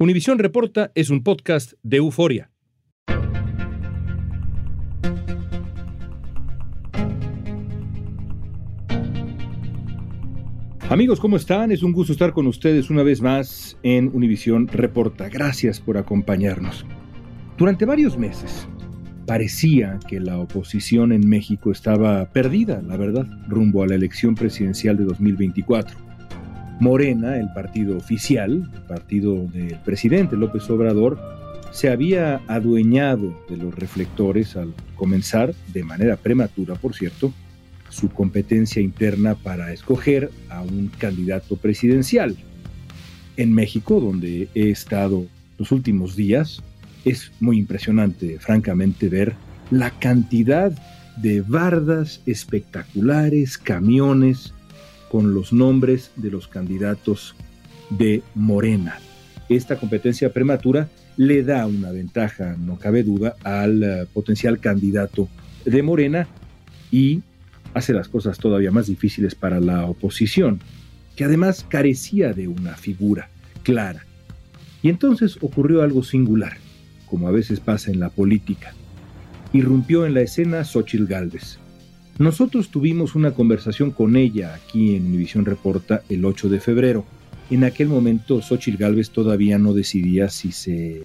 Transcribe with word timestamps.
Univisión 0.00 0.38
Reporta 0.38 0.92
es 0.94 1.10
un 1.10 1.24
podcast 1.24 1.72
de 1.82 1.96
euforia. 1.96 2.52
Amigos, 10.88 11.18
¿cómo 11.18 11.36
están? 11.36 11.72
Es 11.72 11.82
un 11.82 11.90
gusto 11.90 12.12
estar 12.12 12.32
con 12.32 12.46
ustedes 12.46 12.90
una 12.90 13.02
vez 13.02 13.20
más 13.20 13.76
en 13.82 14.14
Univisión 14.14 14.68
Reporta. 14.68 15.28
Gracias 15.28 15.80
por 15.80 15.98
acompañarnos. 15.98 16.86
Durante 17.56 17.84
varios 17.84 18.16
meses 18.16 18.68
parecía 19.26 19.98
que 20.06 20.20
la 20.20 20.38
oposición 20.38 21.10
en 21.10 21.28
México 21.28 21.72
estaba 21.72 22.30
perdida, 22.30 22.80
la 22.82 22.96
verdad, 22.96 23.26
rumbo 23.48 23.82
a 23.82 23.88
la 23.88 23.96
elección 23.96 24.36
presidencial 24.36 24.96
de 24.96 25.06
2024. 25.06 26.07
Morena, 26.80 27.38
el 27.38 27.52
partido 27.52 27.96
oficial, 27.96 28.70
el 28.72 28.82
partido 28.82 29.46
del 29.46 29.78
presidente 29.84 30.36
López 30.36 30.68
Obrador, 30.70 31.18
se 31.72 31.90
había 31.90 32.40
adueñado 32.46 33.38
de 33.48 33.56
los 33.56 33.74
reflectores 33.74 34.56
al 34.56 34.74
comenzar, 34.96 35.54
de 35.72 35.82
manera 35.84 36.16
prematura 36.16 36.74
por 36.76 36.94
cierto, 36.94 37.32
su 37.88 38.10
competencia 38.10 38.80
interna 38.82 39.34
para 39.34 39.72
escoger 39.72 40.30
a 40.50 40.62
un 40.62 40.90
candidato 40.98 41.56
presidencial. 41.56 42.36
En 43.36 43.52
México, 43.52 44.00
donde 44.00 44.48
he 44.54 44.70
estado 44.70 45.26
los 45.58 45.72
últimos 45.72 46.16
días, 46.16 46.62
es 47.04 47.32
muy 47.40 47.58
impresionante, 47.58 48.38
francamente, 48.38 49.08
ver 49.08 49.34
la 49.70 49.90
cantidad 49.90 50.72
de 51.16 51.40
bardas 51.40 52.22
espectaculares, 52.26 53.58
camiones, 53.58 54.54
con 55.10 55.34
los 55.34 55.52
nombres 55.52 56.10
de 56.16 56.30
los 56.30 56.48
candidatos 56.48 57.34
de 57.90 58.22
Morena. 58.34 58.98
Esta 59.48 59.76
competencia 59.76 60.32
prematura 60.32 60.88
le 61.16 61.42
da 61.42 61.66
una 61.66 61.90
ventaja, 61.90 62.56
no 62.58 62.78
cabe 62.78 63.02
duda, 63.02 63.36
al 63.42 63.82
eh, 63.82 64.06
potencial 64.12 64.60
candidato 64.60 65.28
de 65.64 65.82
Morena 65.82 66.28
y 66.90 67.22
hace 67.74 67.92
las 67.92 68.08
cosas 68.08 68.38
todavía 68.38 68.70
más 68.70 68.86
difíciles 68.86 69.34
para 69.34 69.60
la 69.60 69.86
oposición, 69.86 70.60
que 71.16 71.24
además 71.24 71.64
carecía 71.68 72.32
de 72.32 72.48
una 72.48 72.74
figura 72.76 73.28
clara. 73.62 74.04
Y 74.82 74.90
entonces 74.90 75.38
ocurrió 75.40 75.82
algo 75.82 76.02
singular, 76.02 76.56
como 77.06 77.26
a 77.28 77.32
veces 77.32 77.60
pasa 77.60 77.90
en 77.90 78.00
la 78.00 78.10
política. 78.10 78.74
Irrumpió 79.52 80.06
en 80.06 80.14
la 80.14 80.20
escena 80.20 80.64
Xochitl 80.64 81.06
Gálvez, 81.06 81.58
nosotros 82.18 82.70
tuvimos 82.70 83.14
una 83.14 83.30
conversación 83.30 83.92
con 83.92 84.16
ella 84.16 84.54
aquí 84.54 84.96
en 84.96 85.06
Univisión 85.06 85.44
Reporta 85.44 86.02
el 86.08 86.24
8 86.24 86.48
de 86.48 86.58
febrero. 86.58 87.04
En 87.48 87.62
aquel 87.62 87.86
momento, 87.86 88.42
Xochitl 88.42 88.76
Gálvez 88.76 89.10
todavía 89.10 89.56
no 89.58 89.72
decidía 89.72 90.28
si 90.28 90.50
se 90.50 91.04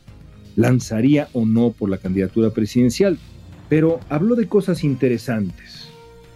lanzaría 0.56 1.30
o 1.34 1.46
no 1.46 1.72
por 1.72 1.90
la 1.90 2.00
candidatura 2.00 2.50
presidencial, 2.50 3.20
pero 3.70 4.00
habló 4.10 4.36
de 4.36 4.48
cosas 4.48 4.84
interesantes 4.84 5.88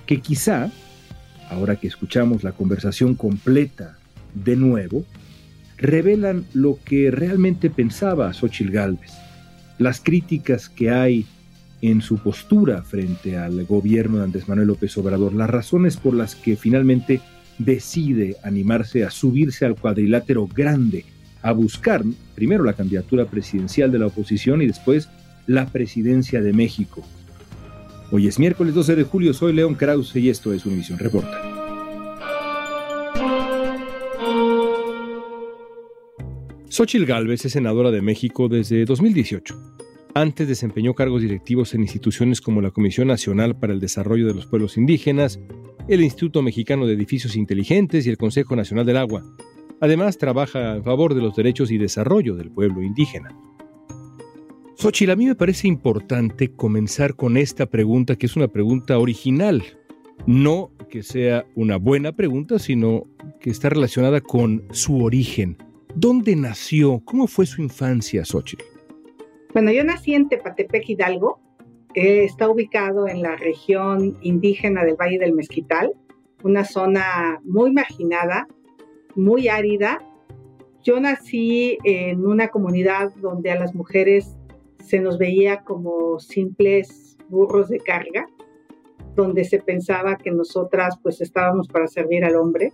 que 0.06 0.22
quizá, 0.22 0.72
ahora 1.50 1.76
que 1.76 1.88
escuchamos 1.88 2.44
la 2.44 2.52
conversación 2.52 3.16
completa 3.16 3.98
de 4.36 4.56
nuevo, 4.56 5.06
revelan 5.78 6.46
lo 6.54 6.78
que 6.86 7.10
realmente 7.10 7.72
pensaba 7.72 8.32
Xochitl 8.32 8.72
Gálvez, 8.72 9.12
las 9.80 10.00
críticas 10.00 10.70
que 10.70 10.92
hay 10.92 11.26
en 11.82 12.02
su 12.02 12.18
postura 12.18 12.84
frente 12.84 13.38
al 13.38 13.66
gobierno 13.66 14.18
de 14.18 14.24
Andrés 14.24 14.48
Manuel 14.48 14.68
López 14.68 14.98
Obrador, 14.98 15.34
las 15.34 15.50
razones 15.50 15.98
por 15.98 16.14
las 16.14 16.36
que 16.36 16.56
finalmente 16.56 17.22
decide 17.58 18.36
animarse 18.44 19.04
a 19.04 19.10
subirse 19.10 19.66
al 19.66 19.76
cuadrilátero 19.76 20.48
grande, 20.48 21.06
a 21.42 21.52
buscar 21.52 22.04
primero 22.36 22.64
la 22.64 22.74
candidatura 22.74 23.26
presidencial 23.26 23.92
de 23.92 24.00
la 24.00 24.08
oposición 24.08 24.62
y 24.62 24.68
después 24.68 25.10
la 25.46 25.68
presidencia 25.68 26.42
de 26.42 26.54
México. 26.54 27.04
Hoy 28.12 28.28
es 28.28 28.40
miércoles 28.40 28.74
12 28.74 28.96
de 28.96 29.04
julio, 29.04 29.34
soy 29.34 29.54
León 29.54 29.76
Krause 29.76 30.16
y 30.16 30.30
esto 30.30 30.54
es 30.54 30.66
Univisión 30.66 30.98
Reporta. 30.98 31.58
Xochitl 36.70 37.06
Gálvez 37.06 37.44
es 37.44 37.54
senadora 37.54 37.92
de 37.92 38.02
México 38.02 38.48
desde 38.50 38.86
2018. 38.86 39.56
Antes 40.18 40.48
desempeñó 40.48 40.96
cargos 40.96 41.22
directivos 41.22 41.76
en 41.76 41.82
instituciones 41.82 42.42
como 42.42 42.60
la 42.60 42.72
Comisión 42.72 43.08
Nacional 43.08 43.56
para 43.56 43.72
el 43.72 43.80
Desarrollo 43.80 44.26
de 44.26 44.34
los 44.34 44.48
Pueblos 44.48 44.76
Indígenas, 44.76 45.40
el 45.88 46.02
Instituto 46.02 46.42
Mexicano 46.42 46.88
de 46.88 46.94
Edificios 46.94 47.36
Inteligentes 47.36 48.04
y 48.04 48.10
el 48.10 48.18
Consejo 48.18 48.56
Nacional 48.56 48.88
del 48.88 48.98
Agua. 48.98 49.24
Además, 49.80 50.18
trabaja 50.18 50.74
a 50.74 50.82
favor 50.82 51.14
de 51.14 51.22
los 51.22 51.36
derechos 51.36 51.70
y 51.70 51.78
desarrollo 51.78 52.36
del 52.36 52.50
pueblo 52.50 52.82
indígena. 52.82 53.30
Xochitl, 54.74 55.12
a 55.12 55.16
mí 55.16 55.28
me 55.28 55.36
parece 55.36 55.68
importante 55.68 56.50
comenzar 56.50 57.16
con 57.16 57.38
esta 57.38 57.68
pregunta, 57.68 58.16
que 58.16 58.26
es 58.26 58.36
una 58.36 58.48
pregunta 58.48 58.98
original. 58.98 59.64
No 60.26 60.72
que 60.90 61.04
sea 61.04 61.46
una 61.54 61.78
buena 61.78 62.12
pregunta, 62.12 62.58
sino 62.58 63.06
que 63.40 63.52
está 63.52 63.70
relacionada 63.70 64.22
con 64.22 64.64
su 64.72 65.04
origen. 65.04 65.58
¿Dónde 65.94 66.36
nació? 66.36 67.04
¿Cómo 67.06 67.28
fue 67.28 67.46
su 67.46 67.62
infancia, 67.62 68.26
Xochitl? 68.26 68.77
Bueno, 69.58 69.72
yo 69.72 69.84
nací 69.84 70.14
en 70.14 70.30
Tepatepec, 70.30 70.88
Hidalgo, 70.88 71.40
que 71.92 72.24
está 72.24 72.48
ubicado 72.48 73.08
en 73.08 73.24
la 73.24 73.36
región 73.38 74.16
indígena 74.22 74.86
del 74.86 74.98
Valle 74.98 75.18
del 75.18 75.34
Mezquital, 75.34 75.94
una 76.44 76.64
zona 76.64 77.42
muy 77.44 77.74
marginada, 77.74 78.48
muy 79.16 79.48
árida. 79.48 80.00
Yo 80.84 81.00
nací 81.00 81.80
en 81.86 82.24
una 82.24 82.50
comunidad 82.50 83.12
donde 83.16 83.50
a 83.50 83.58
las 83.58 83.74
mujeres 83.74 84.38
se 84.78 85.00
nos 85.00 85.18
veía 85.18 85.64
como 85.64 86.20
simples 86.20 87.18
burros 87.28 87.70
de 87.70 87.80
carga, 87.80 88.28
donde 89.16 89.44
se 89.44 89.58
pensaba 89.58 90.18
que 90.18 90.30
nosotras 90.30 91.00
pues 91.02 91.20
estábamos 91.20 91.68
para 91.68 91.88
servir 91.88 92.24
al 92.24 92.36
hombre, 92.36 92.74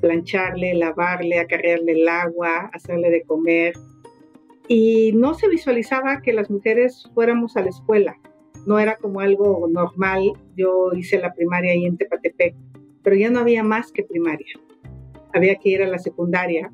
plancharle, 0.00 0.72
lavarle, 0.74 1.40
acarrearle 1.40 2.00
el 2.00 2.08
agua, 2.08 2.70
hacerle 2.72 3.10
de 3.10 3.22
comer, 3.22 3.74
y 4.74 5.12
no 5.12 5.34
se 5.34 5.48
visualizaba 5.48 6.22
que 6.22 6.32
las 6.32 6.48
mujeres 6.48 7.06
fuéramos 7.12 7.58
a 7.58 7.60
la 7.60 7.68
escuela. 7.68 8.16
No 8.64 8.78
era 8.78 8.96
como 8.96 9.20
algo 9.20 9.68
normal. 9.70 10.32
Yo 10.56 10.92
hice 10.96 11.18
la 11.18 11.34
primaria 11.34 11.72
ahí 11.72 11.84
en 11.84 11.98
Tepatepec, 11.98 12.54
pero 13.02 13.14
ya 13.14 13.28
no 13.28 13.40
había 13.40 13.62
más 13.62 13.92
que 13.92 14.02
primaria. 14.02 14.46
Había 15.34 15.56
que 15.56 15.68
ir 15.68 15.82
a 15.82 15.88
la 15.88 15.98
secundaria. 15.98 16.72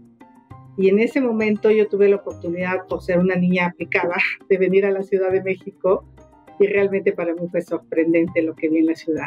Y 0.77 0.91
en 0.91 1.01
ese 1.01 1.21
momento 1.21 1.73
yo 1.73 1.89
tuve 1.89 2.09
la 2.09 2.17
oportunidad, 2.17 2.87
por 2.87 3.03
ser 3.03 3.19
una 3.19 3.35
niña 3.35 3.67
aplicada, 3.67 4.15
de 4.49 4.59
venir 4.59 4.87
a 4.87 4.93
la 4.93 5.03
Ciudad 5.03 5.33
de 5.33 5.43
México 5.43 6.05
y 6.61 6.69
realmente 6.69 7.13
para 7.13 7.35
mí 7.35 7.49
fue 7.51 7.63
sorprendente 7.63 8.43
lo 8.43 8.55
que 8.55 8.69
vi 8.69 8.79
en 8.79 8.87
la 8.87 8.95
ciudad. 8.95 9.27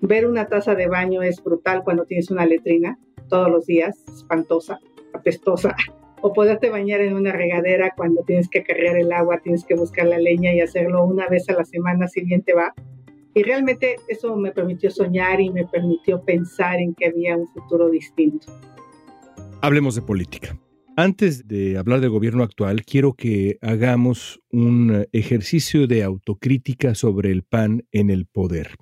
Ver 0.00 0.26
una 0.26 0.46
taza 0.46 0.74
de 0.74 0.88
baño 0.88 1.20
es 1.20 1.44
brutal 1.44 1.84
cuando 1.84 2.06
tienes 2.06 2.30
una 2.30 2.46
letrina 2.46 2.98
todos 3.28 3.50
los 3.50 3.66
días, 3.66 4.02
espantosa, 4.08 4.80
apestosa 5.12 5.76
o 6.20 6.32
poderte 6.32 6.70
bañar 6.70 7.00
en 7.00 7.14
una 7.14 7.32
regadera 7.32 7.92
cuando 7.96 8.22
tienes 8.22 8.48
que 8.48 8.62
cargar 8.64 8.96
el 8.96 9.12
agua, 9.12 9.40
tienes 9.42 9.64
que 9.64 9.74
buscar 9.74 10.06
la 10.06 10.18
leña 10.18 10.52
y 10.52 10.60
hacerlo 10.60 11.04
una 11.04 11.28
vez 11.28 11.48
a 11.48 11.54
la 11.54 11.64
semana 11.64 12.08
si 12.08 12.22
bien 12.22 12.42
te 12.42 12.54
va. 12.54 12.74
Y 13.34 13.42
realmente 13.42 13.96
eso 14.08 14.36
me 14.36 14.50
permitió 14.50 14.90
soñar 14.90 15.40
y 15.40 15.50
me 15.50 15.66
permitió 15.66 16.22
pensar 16.22 16.80
en 16.80 16.94
que 16.94 17.06
había 17.06 17.36
un 17.36 17.46
futuro 17.48 17.88
distinto. 17.88 18.46
Hablemos 19.60 19.94
de 19.94 20.02
política. 20.02 20.58
Antes 20.96 21.46
de 21.46 21.78
hablar 21.78 22.00
del 22.00 22.10
gobierno 22.10 22.42
actual, 22.42 22.84
quiero 22.84 23.14
que 23.14 23.58
hagamos 23.60 24.40
un 24.50 25.06
ejercicio 25.12 25.86
de 25.86 26.02
autocrítica 26.02 26.96
sobre 26.96 27.30
el 27.30 27.44
PAN 27.44 27.86
en 27.92 28.10
el 28.10 28.26
poder. 28.26 28.74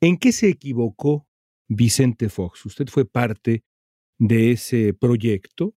¿En 0.00 0.16
qué 0.16 0.32
se 0.32 0.48
equivocó 0.48 1.28
Vicente 1.68 2.28
Fox? 2.28 2.66
Usted 2.66 2.86
fue 2.88 3.04
parte 3.04 3.62
de 4.18 4.50
ese 4.50 4.94
proyecto 4.94 5.74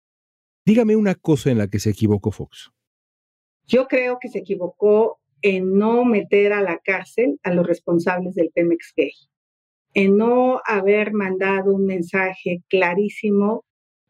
Dígame 0.66 0.96
una 0.96 1.14
cosa 1.14 1.50
en 1.50 1.58
la 1.58 1.68
que 1.68 1.78
se 1.78 1.90
equivocó 1.90 2.30
Fox. 2.30 2.70
Yo 3.66 3.86
creo 3.86 4.18
que 4.18 4.28
se 4.28 4.38
equivocó 4.38 5.20
en 5.42 5.76
no 5.76 6.06
meter 6.06 6.54
a 6.54 6.62
la 6.62 6.78
cárcel 6.78 7.38
a 7.42 7.52
los 7.52 7.66
responsables 7.66 8.34
del 8.34 8.50
Pemex 8.50 8.94
Gay, 8.96 9.12
en 9.92 10.16
no 10.16 10.62
haber 10.64 11.12
mandado 11.12 11.74
un 11.74 11.84
mensaje 11.84 12.62
clarísimo 12.70 13.62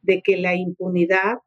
de 0.02 0.22
que 0.22 0.36
la 0.36 0.54
impunidad, 0.54 1.38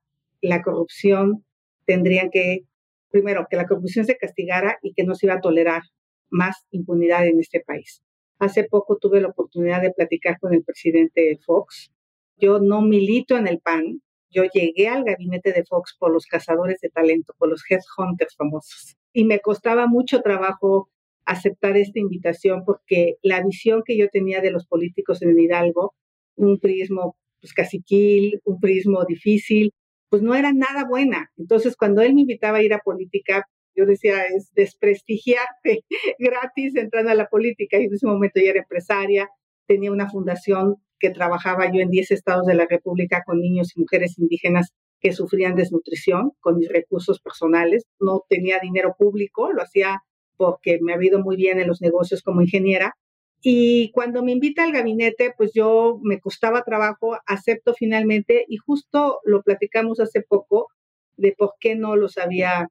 la 0.41 0.61
corrupción 0.61 1.45
tendrían 1.85 2.29
que, 2.29 2.65
primero, 3.09 3.47
que 3.49 3.55
la 3.55 3.65
corrupción 3.65 4.03
se 4.03 4.17
castigara 4.17 4.77
y 4.81 4.93
que 4.93 5.05
no 5.05 5.15
se 5.15 5.27
iba 5.27 5.35
a 5.35 5.41
tolerar 5.41 5.83
más 6.29 6.65
impunidad 6.71 7.25
en 7.25 7.39
este 7.39 7.61
país. 7.61 8.03
Hace 8.39 8.65
poco 8.65 8.97
tuve 8.97 9.21
la 9.21 9.29
oportunidad 9.29 9.81
de 9.81 9.93
platicar 9.93 10.37
con 10.37 10.53
el 10.53 10.65
presidente 10.65 11.39
Fox. 11.45 11.93
Yo 12.35 12.59
no 12.59 12.81
milito 12.81 13.37
en 13.37 13.47
el 13.47 13.59
PAN, 13.59 14.01
yo 14.37 14.43
llegué 14.53 14.87
al 14.87 15.03
gabinete 15.03 15.51
de 15.51 15.65
Fox 15.65 15.95
por 15.99 16.11
los 16.11 16.27
cazadores 16.27 16.79
de 16.79 16.89
talento, 16.89 17.33
por 17.37 17.49
los 17.49 17.63
headhunters 17.67 18.35
famosos. 18.35 18.95
Y 19.13 19.23
me 19.23 19.39
costaba 19.39 19.87
mucho 19.87 20.21
trabajo 20.21 20.89
aceptar 21.25 21.75
esta 21.75 21.99
invitación 21.99 22.63
porque 22.63 23.15
la 23.23 23.43
visión 23.43 23.81
que 23.83 23.97
yo 23.97 24.09
tenía 24.09 24.39
de 24.39 24.51
los 24.51 24.67
políticos 24.67 25.21
en 25.23 25.37
Hidalgo, 25.39 25.95
un 26.35 26.59
prismo 26.59 27.17
pues, 27.41 27.53
caciquil, 27.53 28.39
un 28.45 28.59
prismo 28.59 29.03
difícil, 29.05 29.73
pues 30.09 30.21
no 30.21 30.35
era 30.35 30.53
nada 30.53 30.85
buena. 30.87 31.31
Entonces, 31.35 31.75
cuando 31.75 32.01
él 32.01 32.13
me 32.13 32.21
invitaba 32.21 32.59
a 32.59 32.63
ir 32.63 32.73
a 32.73 32.79
política, 32.79 33.43
yo 33.75 33.85
decía, 33.85 34.23
es 34.23 34.53
desprestigiarte 34.53 35.83
gratis 36.19 36.75
entrando 36.75 37.11
a 37.11 37.15
la 37.15 37.27
política. 37.27 37.79
Y 37.79 37.85
en 37.85 37.93
ese 37.93 38.05
momento 38.05 38.39
ya 38.39 38.51
era 38.51 38.59
empresaria, 38.59 39.29
tenía 39.67 39.91
una 39.91 40.09
fundación 40.09 40.75
que 40.99 41.09
trabajaba 41.09 41.71
yo 41.71 41.81
en 41.81 41.89
10 41.89 42.11
estados 42.11 42.45
de 42.45 42.55
la 42.55 42.67
República 42.69 43.23
con 43.25 43.39
niños 43.39 43.75
y 43.75 43.81
mujeres 43.81 44.17
indígenas 44.17 44.73
que 44.99 45.13
sufrían 45.13 45.55
desnutrición 45.55 46.31
con 46.39 46.57
mis 46.57 46.69
recursos 46.69 47.19
personales. 47.19 47.85
No 47.99 48.23
tenía 48.29 48.59
dinero 48.59 48.95
público, 48.97 49.51
lo 49.51 49.61
hacía 49.61 50.01
porque 50.37 50.79
me 50.81 50.93
ha 50.93 51.03
ido 51.03 51.19
muy 51.19 51.35
bien 51.35 51.59
en 51.59 51.67
los 51.67 51.81
negocios 51.81 52.21
como 52.21 52.41
ingeniera. 52.41 52.95
Y 53.41 53.91
cuando 53.91 54.23
me 54.23 54.31
invita 54.31 54.63
al 54.63 54.71
gabinete, 54.71 55.33
pues 55.37 55.51
yo 55.53 55.99
me 56.03 56.19
costaba 56.19 56.63
trabajo, 56.63 57.17
acepto 57.25 57.73
finalmente 57.73 58.45
y 58.47 58.57
justo 58.57 59.19
lo 59.25 59.43
platicamos 59.43 59.99
hace 59.99 60.21
poco 60.21 60.67
de 61.17 61.33
por 61.37 61.53
qué 61.59 61.75
no 61.75 61.95
los 61.95 62.17
había 62.17 62.67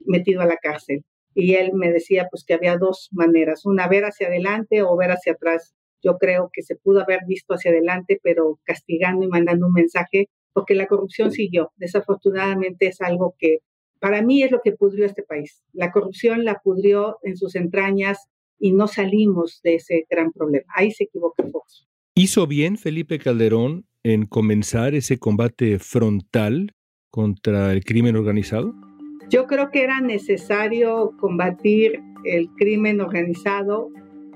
metido 0.00 0.42
a 0.42 0.46
la 0.46 0.56
cárcel. 0.56 1.04
Y 1.34 1.54
él 1.54 1.72
me 1.74 1.92
decía 1.92 2.26
pues 2.30 2.44
que 2.44 2.54
había 2.54 2.76
dos 2.76 3.08
maneras, 3.12 3.64
una 3.64 3.88
ver 3.88 4.04
hacia 4.04 4.26
adelante 4.26 4.82
o 4.82 4.96
ver 4.96 5.10
hacia 5.12 5.32
atrás. 5.32 5.74
Yo 6.02 6.18
creo 6.18 6.50
que 6.52 6.62
se 6.62 6.76
pudo 6.76 7.02
haber 7.02 7.20
visto 7.26 7.54
hacia 7.54 7.70
adelante, 7.70 8.20
pero 8.22 8.58
castigando 8.64 9.24
y 9.24 9.28
mandando 9.28 9.66
un 9.66 9.72
mensaje, 9.72 10.28
porque 10.52 10.74
la 10.74 10.86
corrupción 10.86 11.30
siguió. 11.30 11.72
Desafortunadamente 11.76 12.86
es 12.86 13.00
algo 13.00 13.34
que 13.38 13.58
para 14.00 14.22
mí 14.22 14.42
es 14.42 14.50
lo 14.50 14.60
que 14.62 14.72
pudrió 14.72 15.04
este 15.04 15.22
país. 15.22 15.62
La 15.72 15.92
corrupción 15.92 16.44
la 16.44 16.60
pudrió 16.62 17.18
en 17.22 17.36
sus 17.36 17.54
entrañas 17.54 18.28
y 18.58 18.72
no 18.72 18.88
salimos 18.88 19.60
de 19.62 19.76
ese 19.76 20.06
gran 20.08 20.32
problema. 20.32 20.66
Ahí 20.74 20.90
se 20.90 21.04
equivoca 21.04 21.44
Fox. 21.50 21.86
¿Hizo 22.14 22.46
bien 22.46 22.76
Felipe 22.76 23.18
Calderón 23.18 23.86
en 24.02 24.26
comenzar 24.26 24.94
ese 24.94 25.18
combate 25.18 25.78
frontal 25.78 26.72
contra 27.10 27.72
el 27.72 27.84
crimen 27.84 28.16
organizado? 28.16 28.74
Yo 29.28 29.46
creo 29.46 29.70
que 29.70 29.82
era 29.82 30.00
necesario 30.00 31.12
combatir 31.20 32.00
el 32.24 32.48
crimen 32.56 33.00
organizado, 33.00 33.88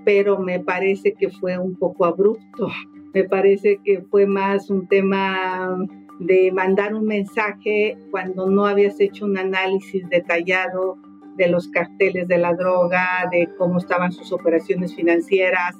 pero 0.04 0.38
me 0.38 0.60
parece 0.60 1.12
que 1.12 1.30
fue 1.30 1.58
un 1.58 1.76
poco 1.76 2.04
abrupto. 2.04 2.68
Me 3.12 3.24
parece 3.24 3.80
que 3.84 4.02
fue 4.02 4.26
más 4.26 4.70
un 4.70 4.86
tema 4.86 5.78
de 6.18 6.52
mandar 6.52 6.94
un 6.94 7.06
mensaje 7.06 7.96
cuando 8.10 8.48
no 8.48 8.66
habías 8.66 9.00
hecho 9.00 9.24
un 9.24 9.38
análisis 9.38 10.08
detallado 10.08 10.96
de 11.36 11.48
los 11.48 11.68
carteles 11.68 12.28
de 12.28 12.38
la 12.38 12.54
droga, 12.54 13.28
de 13.30 13.48
cómo 13.58 13.78
estaban 13.78 14.12
sus 14.12 14.32
operaciones 14.32 14.94
financieras. 14.94 15.76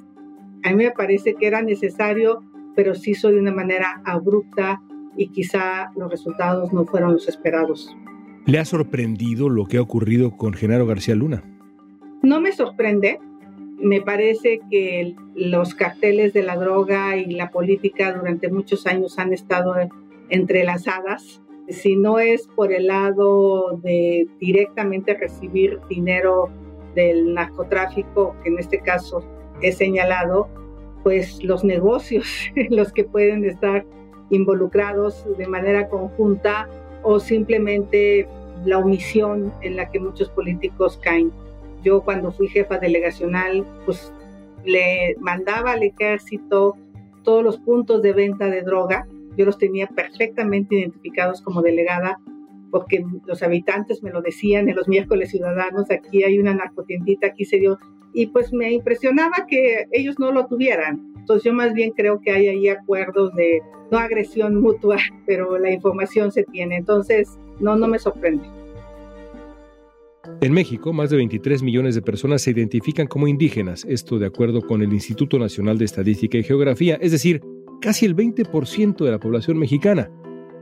A 0.63 0.71
mí 0.71 0.83
me 0.83 0.91
parece 0.91 1.35
que 1.35 1.47
era 1.47 1.61
necesario, 1.61 2.41
pero 2.75 2.95
sí 2.95 3.11
hizo 3.11 3.29
de 3.29 3.39
una 3.39 3.53
manera 3.53 4.01
abrupta 4.05 4.81
y 5.15 5.29
quizá 5.29 5.91
los 5.95 6.11
resultados 6.11 6.73
no 6.73 6.85
fueron 6.85 7.13
los 7.13 7.29
esperados. 7.29 7.95
¿Le 8.45 8.59
ha 8.59 8.65
sorprendido 8.65 9.49
lo 9.49 9.65
que 9.65 9.77
ha 9.77 9.81
ocurrido 9.81 10.35
con 10.37 10.53
Genaro 10.53 10.85
García 10.85 11.15
Luna? 11.15 11.43
No 12.21 12.41
me 12.41 12.51
sorprende. 12.51 13.19
Me 13.85 14.01
parece 14.01 14.61
que 14.71 15.13
los 15.35 15.75
carteles 15.75 16.33
de 16.33 16.41
la 16.41 16.55
droga 16.55 17.17
y 17.17 17.25
la 17.25 17.51
política 17.51 18.13
durante 18.13 18.49
muchos 18.49 18.87
años 18.87 19.19
han 19.19 19.31
estado 19.31 19.75
entrelazadas. 20.29 21.43
Si 21.69 21.95
no 21.95 22.17
es 22.17 22.47
por 22.55 22.73
el 22.73 22.87
lado 22.87 23.77
de 23.83 24.27
directamente 24.39 25.13
recibir 25.13 25.79
dinero 25.87 26.49
del 26.95 27.35
narcotráfico, 27.35 28.35
que 28.41 28.49
en 28.49 28.57
este 28.57 28.79
caso 28.79 29.23
he 29.61 29.71
señalado, 29.71 30.49
pues 31.03 31.43
los 31.43 31.63
negocios, 31.63 32.27
los 32.71 32.91
que 32.91 33.03
pueden 33.03 33.45
estar 33.45 33.85
involucrados 34.31 35.27
de 35.37 35.45
manera 35.45 35.89
conjunta 35.89 36.67
o 37.03 37.19
simplemente 37.19 38.27
la 38.65 38.79
omisión 38.79 39.53
en 39.61 39.75
la 39.75 39.91
que 39.91 39.99
muchos 39.99 40.27
políticos 40.29 40.99
caen. 41.03 41.31
Yo 41.85 42.01
cuando 42.01 42.31
fui 42.31 42.47
jefa 42.47 42.79
delegacional, 42.79 43.65
pues 43.85 44.11
le 44.65 45.15
mandaba 45.19 45.73
al 45.73 45.83
ejército 45.83 46.75
todos 47.23 47.43
los 47.43 47.57
puntos 47.59 48.01
de 48.01 48.11
venta 48.11 48.47
de 48.47 48.63
droga. 48.63 49.07
Yo 49.37 49.45
los 49.45 49.57
tenía 49.57 49.87
perfectamente 49.87 50.75
identificados 50.75 51.41
como 51.41 51.61
delegada 51.61 52.19
porque 52.71 53.05
los 53.25 53.41
habitantes 53.43 54.03
me 54.03 54.09
lo 54.09 54.21
decían 54.21 54.67
en 54.67 54.75
los 54.75 54.87
miércoles 54.87 55.29
ciudadanos, 55.29 55.89
aquí 55.91 56.23
hay 56.23 56.39
una 56.39 56.53
narcotiendita, 56.53 57.27
aquí 57.27 57.45
se 57.45 57.57
dio, 57.57 57.77
y 58.13 58.27
pues 58.27 58.51
me 58.51 58.71
impresionaba 58.71 59.45
que 59.47 59.85
ellos 59.91 60.19
no 60.19 60.31
lo 60.31 60.47
tuvieran. 60.47 61.13
Entonces 61.15 61.43
yo 61.43 61.53
más 61.53 61.73
bien 61.73 61.91
creo 61.91 62.19
que 62.19 62.31
hay 62.31 62.47
ahí 62.47 62.67
acuerdos 62.67 63.33
de 63.35 63.61
no 63.91 63.97
agresión 63.97 64.59
mutua, 64.59 64.97
pero 65.25 65.57
la 65.57 65.71
información 65.71 66.31
se 66.31 66.43
tiene. 66.43 66.77
Entonces, 66.77 67.37
no, 67.59 67.75
no 67.75 67.87
me 67.87 67.99
sorprende. 67.99 68.45
En 70.41 70.53
México, 70.53 70.93
más 70.93 71.09
de 71.09 71.17
23 71.17 71.63
millones 71.63 71.95
de 71.95 72.01
personas 72.01 72.41
se 72.41 72.51
identifican 72.51 73.07
como 73.07 73.27
indígenas, 73.27 73.85
esto 73.89 74.19
de 74.19 74.25
acuerdo 74.25 74.61
con 74.61 74.81
el 74.81 74.93
Instituto 74.93 75.39
Nacional 75.39 75.77
de 75.77 75.85
Estadística 75.85 76.37
y 76.37 76.43
Geografía, 76.43 76.97
es 77.01 77.11
decir, 77.11 77.41
casi 77.81 78.05
el 78.05 78.15
20% 78.15 79.03
de 79.03 79.11
la 79.11 79.19
población 79.19 79.57
mexicana. 79.57 80.11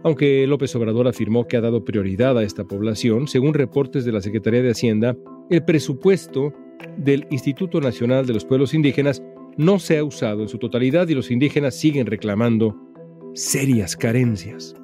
Aunque 0.03 0.45
López 0.47 0.75
Obrador 0.75 1.07
afirmó 1.07 1.47
que 1.47 1.57
ha 1.57 1.61
dado 1.61 1.85
prioridad 1.85 2.37
a 2.37 2.43
esta 2.43 2.65
población, 2.65 3.27
según 3.27 3.53
reportes 3.53 4.03
de 4.03 4.11
la 4.11 4.21
Secretaría 4.21 4.61
de 4.61 4.71
Hacienda, 4.71 5.17
el 5.49 5.63
presupuesto 5.63 6.53
del 6.97 7.25
Instituto 7.29 7.79
Nacional 7.79 8.25
de 8.25 8.33
los 8.33 8.45
Pueblos 8.45 8.73
Indígenas 8.73 9.23
no 9.57 9.79
se 9.79 9.97
ha 9.97 10.03
usado 10.03 10.41
en 10.41 10.49
su 10.49 10.57
totalidad 10.57 11.07
y 11.07 11.15
los 11.15 11.31
indígenas 11.31 11.75
siguen 11.75 12.07
reclamando 12.07 12.75
serias 13.33 13.95
carencias. 13.95 14.75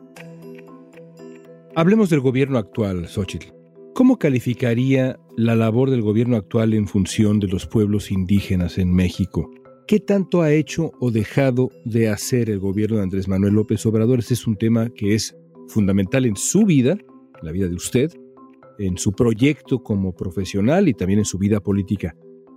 Hablemos 1.75 2.09
del 2.09 2.19
gobierno 2.19 2.57
actual, 2.57 3.07
Xochitl. 3.07 3.58
¿Cómo 3.99 4.17
calificaría 4.17 5.19
la 5.35 5.55
labor 5.55 5.89
del 5.89 6.01
gobierno 6.01 6.37
actual 6.37 6.73
en 6.73 6.87
función 6.87 7.41
de 7.41 7.49
los 7.49 7.67
pueblos 7.67 8.11
indígenas 8.11 8.77
en 8.77 8.93
México? 8.93 9.51
¿Qué 9.87 9.99
tanto 9.99 10.41
ha 10.41 10.53
hecho 10.53 10.93
o 11.01 11.11
dejado 11.11 11.69
de 11.83 12.07
hacer 12.07 12.49
el 12.49 12.59
gobierno 12.59 12.95
de 12.95 13.03
Andrés 13.03 13.27
Manuel 13.27 13.55
López 13.55 13.85
Obrador? 13.85 14.19
Este 14.19 14.35
es 14.35 14.47
un 14.47 14.55
tema 14.55 14.87
que 14.89 15.15
es 15.15 15.35
fundamental 15.67 16.25
en 16.25 16.37
su 16.37 16.65
vida, 16.65 16.93
en 16.93 17.45
la 17.45 17.51
vida 17.51 17.67
de 17.67 17.75
usted, 17.75 18.09
en 18.77 18.97
su 18.97 19.11
proyecto 19.11 19.83
como 19.83 20.15
profesional 20.15 20.87
y 20.87 20.93
también 20.93 21.19
en 21.19 21.25
su 21.25 21.37
vida 21.37 21.59
política. 21.59 22.15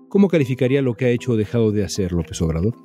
¿Cómo 0.09 0.29
calificaría 0.29 0.81
lo 0.81 0.95
que 0.95 1.07
ha 1.07 1.11
hecho 1.11 1.33
o 1.33 1.37
dejado 1.37 1.73
de 1.73 1.83
hacer 1.83 2.13
López 2.13 2.41
Obrador? 2.41 2.77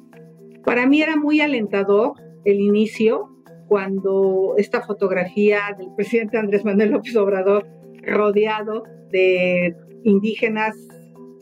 Para 0.66 0.88
mí 0.88 1.00
era 1.00 1.16
muy 1.16 1.42
alentador 1.42 2.14
el 2.44 2.60
inicio 2.60 3.30
cuando 3.68 4.56
esta 4.58 4.82
fotografía 4.82 5.60
del 5.78 5.90
presidente 5.96 6.40
Andrés 6.40 6.66
Manuel 6.66 6.90
López 6.90 7.16
Obrador 7.18 7.77
rodeado 8.08 8.84
de 9.12 9.76
indígenas, 10.04 10.76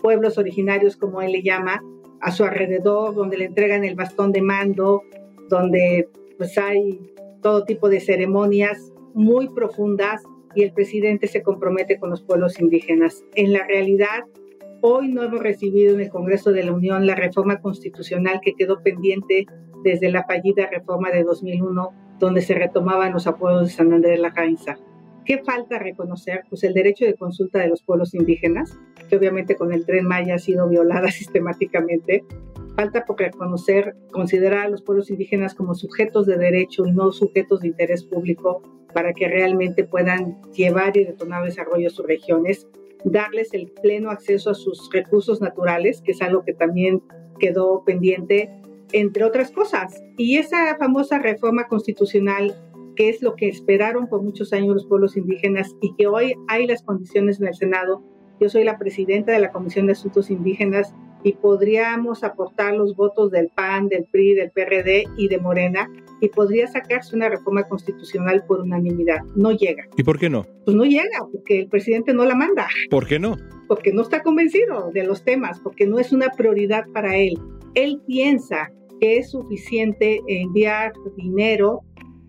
pueblos 0.01 0.37
originarios 0.37 0.97
como 0.97 1.21
él 1.21 1.31
le 1.31 1.43
llama, 1.43 1.81
a 2.21 2.31
su 2.31 2.43
alrededor, 2.43 3.13
donde 3.13 3.37
le 3.37 3.45
entregan 3.45 3.83
el 3.83 3.95
bastón 3.95 4.31
de 4.31 4.41
mando, 4.41 5.03
donde 5.49 6.09
pues 6.37 6.57
hay 6.57 6.99
todo 7.41 7.65
tipo 7.65 7.89
de 7.89 7.99
ceremonias 7.99 8.91
muy 9.13 9.49
profundas 9.49 10.23
y 10.55 10.63
el 10.63 10.73
presidente 10.73 11.27
se 11.27 11.43
compromete 11.43 11.99
con 11.99 12.09
los 12.09 12.23
pueblos 12.23 12.59
indígenas. 12.59 13.23
En 13.35 13.53
la 13.53 13.65
realidad, 13.67 14.25
Hoy 14.87 15.07
no 15.07 15.23
hemos 15.23 15.39
recibido 15.39 15.95
en 15.95 16.01
el 16.01 16.11
Congreso 16.11 16.51
de 16.51 16.63
la 16.63 16.71
Unión 16.71 17.07
la 17.07 17.15
reforma 17.15 17.59
constitucional 17.59 18.39
que 18.39 18.53
quedó 18.53 18.83
pendiente 18.83 19.47
desde 19.83 20.11
la 20.11 20.23
fallida 20.25 20.67
reforma 20.69 21.09
de 21.09 21.23
2001, 21.23 21.89
donde 22.19 22.41
se 22.41 22.53
retomaban 22.53 23.11
los 23.11 23.25
apoyos 23.25 23.63
de 23.63 23.69
San 23.71 23.91
Andrés 23.93 24.17
de 24.17 24.21
la 24.21 24.29
Jainza. 24.29 24.77
¿Qué 25.25 25.39
falta 25.39 25.79
reconocer? 25.79 26.43
Pues 26.49 26.63
el 26.63 26.73
derecho 26.73 27.05
de 27.05 27.15
consulta 27.15 27.59
de 27.59 27.67
los 27.67 27.81
pueblos 27.83 28.13
indígenas, 28.13 28.77
que 29.09 29.17
obviamente 29.17 29.55
con 29.55 29.73
el 29.73 29.85
tren 29.85 30.05
Maya 30.05 30.35
ha 30.35 30.39
sido 30.39 30.67
violada 30.69 31.07
sistemáticamente. 31.11 32.23
Falta 32.75 33.05
por 33.05 33.17
reconocer, 33.17 33.95
considerar 34.11 34.65
a 34.65 34.69
los 34.69 34.81
pueblos 34.81 35.09
indígenas 35.09 35.55
como 35.55 35.75
sujetos 35.75 36.25
de 36.25 36.37
derecho 36.37 36.85
y 36.85 36.91
no 36.91 37.11
sujetos 37.11 37.61
de 37.61 37.69
interés 37.69 38.03
público 38.03 38.61
para 38.93 39.13
que 39.13 39.27
realmente 39.27 39.83
puedan 39.83 40.41
llevar 40.51 40.95
y 40.97 41.05
detonar 41.05 41.43
desarrollo 41.43 41.87
a 41.87 41.91
sus 41.91 42.05
regiones 42.05 42.67
darles 43.05 43.53
el 43.53 43.71
pleno 43.81 44.09
acceso 44.09 44.49
a 44.49 44.55
sus 44.55 44.89
recursos 44.91 45.39
naturales, 45.39 46.01
que 46.01 46.11
es 46.11 46.21
algo 46.21 46.43
que 46.43 46.53
también 46.53 47.01
quedó 47.39 47.83
pendiente, 47.85 48.49
entre 48.91 49.23
otras 49.23 49.51
cosas. 49.51 50.03
Y 50.17 50.37
esa 50.37 50.75
famosa 50.77 51.19
reforma 51.19 51.67
constitucional, 51.67 52.55
que 52.95 53.09
es 53.09 53.21
lo 53.21 53.35
que 53.35 53.47
esperaron 53.47 54.07
por 54.07 54.21
muchos 54.21 54.53
años 54.53 54.75
los 54.75 54.85
pueblos 54.87 55.17
indígenas 55.17 55.75
y 55.81 55.93
que 55.95 56.07
hoy 56.07 56.33
hay 56.47 56.67
las 56.67 56.83
condiciones 56.83 57.39
en 57.39 57.47
el 57.47 57.55
Senado. 57.55 58.03
Yo 58.39 58.49
soy 58.49 58.63
la 58.63 58.77
presidenta 58.77 59.31
de 59.31 59.39
la 59.39 59.51
Comisión 59.51 59.85
de 59.85 59.93
Asuntos 59.93 60.29
Indígenas 60.29 60.93
y 61.23 61.33
podríamos 61.33 62.23
aportar 62.23 62.75
los 62.75 62.95
votos 62.95 63.31
del 63.31 63.49
PAN, 63.49 63.87
del 63.87 64.05
PRI, 64.11 64.35
del 64.35 64.51
PRD 64.51 65.05
y 65.17 65.27
de 65.27 65.39
Morena 65.39 65.89
y 66.21 66.29
podría 66.29 66.67
sacarse 66.67 67.15
una 67.15 67.29
reforma 67.29 67.63
constitucional 67.63 68.43
por 68.47 68.61
unanimidad. 68.61 69.23
No 69.35 69.51
llega. 69.51 69.85
¿Y 69.97 70.03
por 70.03 70.19
qué 70.19 70.29
no? 70.29 70.45
Pues 70.65 70.77
no 70.77 70.83
llega, 70.85 71.25
porque 71.31 71.61
el 71.61 71.67
presidente 71.67 72.13
no 72.13 72.25
la 72.25 72.35
manda. 72.35 72.67
¿Por 72.89 73.07
qué 73.07 73.17
no? 73.19 73.37
Porque 73.67 73.91
no 73.91 74.03
está 74.03 74.21
convencido 74.21 74.91
de 74.93 75.03
los 75.03 75.23
temas, 75.23 75.59
porque 75.59 75.87
no 75.87 75.97
es 75.97 76.13
una 76.13 76.29
prioridad 76.29 76.85
para 76.93 77.17
él. 77.17 77.39
Él 77.73 78.01
piensa 78.05 78.71
que 78.99 79.17
es 79.17 79.31
suficiente 79.31 80.21
enviar 80.27 80.93
dinero 81.17 81.81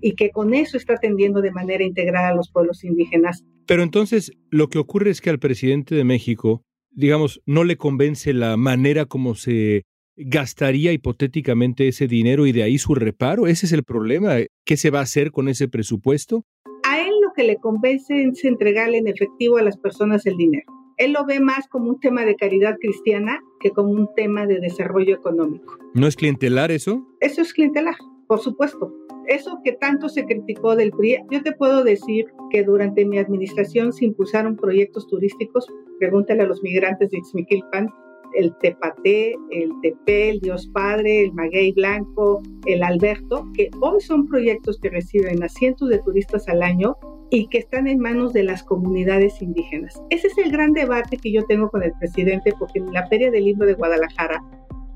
y 0.06 0.14
que 0.14 0.30
con 0.30 0.54
eso 0.54 0.76
está 0.76 0.94
atendiendo 0.94 1.42
de 1.42 1.50
manera 1.50 1.82
integral 1.82 2.24
a 2.26 2.34
los 2.34 2.48
pueblos 2.52 2.84
indígenas. 2.84 3.44
Pero 3.66 3.82
entonces 3.82 4.30
lo 4.50 4.68
que 4.68 4.78
ocurre 4.78 5.10
es 5.10 5.20
que 5.20 5.30
al 5.30 5.40
presidente 5.40 5.96
de 5.96 6.04
México, 6.04 6.62
digamos, 6.90 7.42
no 7.44 7.64
le 7.64 7.76
convence 7.76 8.32
la 8.32 8.56
manera 8.56 9.06
como 9.06 9.34
se 9.34 9.82
gastaría 10.16 10.92
hipotéticamente 10.92 11.88
ese 11.88 12.06
dinero 12.06 12.46
y 12.46 12.52
de 12.52 12.62
ahí 12.62 12.78
su 12.78 12.94
reparo. 12.94 13.48
Ese 13.48 13.66
es 13.66 13.72
el 13.72 13.82
problema. 13.82 14.36
¿Qué 14.64 14.76
se 14.76 14.90
va 14.90 15.00
a 15.00 15.02
hacer 15.02 15.32
con 15.32 15.48
ese 15.48 15.66
presupuesto? 15.66 16.44
A 16.84 17.00
él 17.00 17.12
lo 17.20 17.32
que 17.34 17.42
le 17.42 17.56
convence 17.56 18.22
es 18.22 18.44
entregarle 18.44 18.98
en 18.98 19.08
efectivo 19.08 19.56
a 19.56 19.62
las 19.62 19.76
personas 19.76 20.24
el 20.26 20.36
dinero. 20.36 20.72
Él 20.98 21.12
lo 21.12 21.26
ve 21.26 21.40
más 21.40 21.66
como 21.66 21.90
un 21.90 21.98
tema 21.98 22.24
de 22.24 22.36
caridad 22.36 22.76
cristiana 22.80 23.40
que 23.58 23.70
como 23.70 23.90
un 23.90 24.08
tema 24.14 24.46
de 24.46 24.60
desarrollo 24.60 25.16
económico. 25.16 25.76
¿No 25.94 26.06
es 26.06 26.14
clientelar 26.14 26.70
eso? 26.70 27.04
Eso 27.20 27.42
es 27.42 27.52
clientelar, 27.52 27.96
por 28.28 28.38
supuesto. 28.38 28.94
Eso 29.28 29.58
que 29.64 29.72
tanto 29.72 30.08
se 30.08 30.24
criticó 30.24 30.76
del 30.76 30.90
PRI, 30.92 31.18
yo 31.30 31.42
te 31.42 31.52
puedo 31.52 31.82
decir 31.82 32.26
que 32.50 32.62
durante 32.62 33.04
mi 33.04 33.18
administración 33.18 33.92
se 33.92 34.04
impulsaron 34.04 34.56
proyectos 34.56 35.06
turísticos, 35.08 35.66
pregúntale 35.98 36.42
a 36.42 36.46
los 36.46 36.62
migrantes 36.62 37.10
de 37.10 37.18
Ixmiquilpan, 37.18 37.92
el 38.34 38.54
Tepate, 38.58 39.34
el 39.50 39.70
Tepe, 39.82 40.30
el 40.30 40.40
Dios 40.40 40.68
Padre, 40.68 41.22
el 41.22 41.32
Maguey 41.32 41.72
Blanco, 41.72 42.42
el 42.66 42.82
Alberto, 42.82 43.46
que 43.54 43.70
hoy 43.80 44.00
son 44.00 44.26
proyectos 44.26 44.78
que 44.80 44.90
reciben 44.90 45.42
a 45.42 45.48
cientos 45.48 45.88
de 45.88 45.98
turistas 46.00 46.48
al 46.48 46.62
año 46.62 46.96
y 47.30 47.48
que 47.48 47.58
están 47.58 47.88
en 47.88 47.98
manos 47.98 48.32
de 48.32 48.44
las 48.44 48.62
comunidades 48.62 49.42
indígenas. 49.42 50.00
Ese 50.10 50.28
es 50.28 50.38
el 50.38 50.52
gran 50.52 50.72
debate 50.72 51.16
que 51.16 51.32
yo 51.32 51.44
tengo 51.46 51.68
con 51.70 51.82
el 51.82 51.92
presidente, 51.98 52.52
porque 52.58 52.78
en 52.78 52.92
la 52.92 53.06
Feria 53.08 53.30
del 53.30 53.44
Libro 53.44 53.66
de 53.66 53.74
Guadalajara 53.74 54.44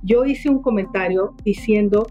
yo 0.03 0.25
hice 0.25 0.49
un 0.49 0.63
comentario 0.63 1.35
diciendo 1.45 2.07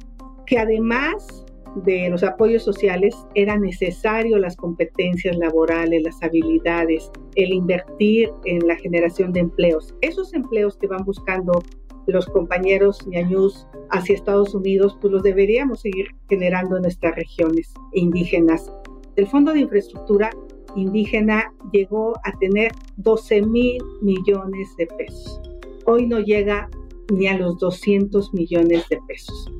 que 0.45 0.57
además 0.57 1.45
de 1.75 2.09
los 2.09 2.23
apoyos 2.23 2.63
sociales 2.63 3.15
era 3.35 3.57
necesario 3.57 4.37
las 4.37 4.55
competencias 4.55 5.37
laborales, 5.37 6.03
las 6.03 6.21
habilidades, 6.23 7.11
el 7.35 7.53
invertir 7.53 8.31
en 8.45 8.67
la 8.67 8.75
generación 8.75 9.31
de 9.33 9.41
empleos. 9.41 9.93
Esos 10.01 10.33
empleos 10.33 10.77
que 10.77 10.87
van 10.87 11.03
buscando 11.05 11.63
los 12.07 12.25
compañeros 12.25 13.05
ñañús 13.07 13.67
hacia 13.91 14.15
Estados 14.15 14.55
Unidos, 14.55 14.97
pues 14.99 15.13
los 15.13 15.23
deberíamos 15.23 15.81
seguir 15.81 16.07
generando 16.27 16.77
en 16.77 16.83
nuestras 16.83 17.15
regiones 17.15 17.73
indígenas. 17.93 18.71
El 19.15 19.27
Fondo 19.27 19.53
de 19.53 19.59
Infraestructura 19.59 20.31
Indígena 20.75 21.51
llegó 21.71 22.13
a 22.23 22.37
tener 22.39 22.71
12 22.97 23.41
mil 23.41 23.81
millones 24.01 24.75
de 24.77 24.85
pesos. 24.85 25.41
Hoy 25.85 26.05
no 26.05 26.19
llega 26.19 26.69
ni 27.11 27.27
a 27.27 27.37
los 27.37 27.57
200 27.57 28.33
millones 28.33 28.87
de 28.89 28.99
pesos. 29.07 29.51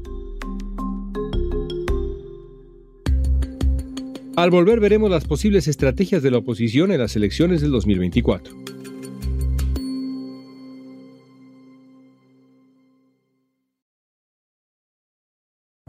Al 4.39 4.51
volver 4.51 4.79
veremos 4.79 5.11
las 5.11 5.25
posibles 5.25 5.67
estrategias 5.67 6.23
de 6.23 6.31
la 6.31 6.37
oposición 6.37 6.93
en 6.93 6.99
las 7.01 7.13
elecciones 7.17 7.59
del 7.59 7.71
2024. 7.71 8.55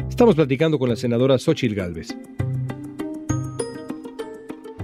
Estamos 0.09 0.35
platicando 0.35 0.81
con 0.81 0.89
la 0.89 0.97
senadora 0.97 1.39
Xochitl 1.39 1.77
Gálvez. 1.77 2.09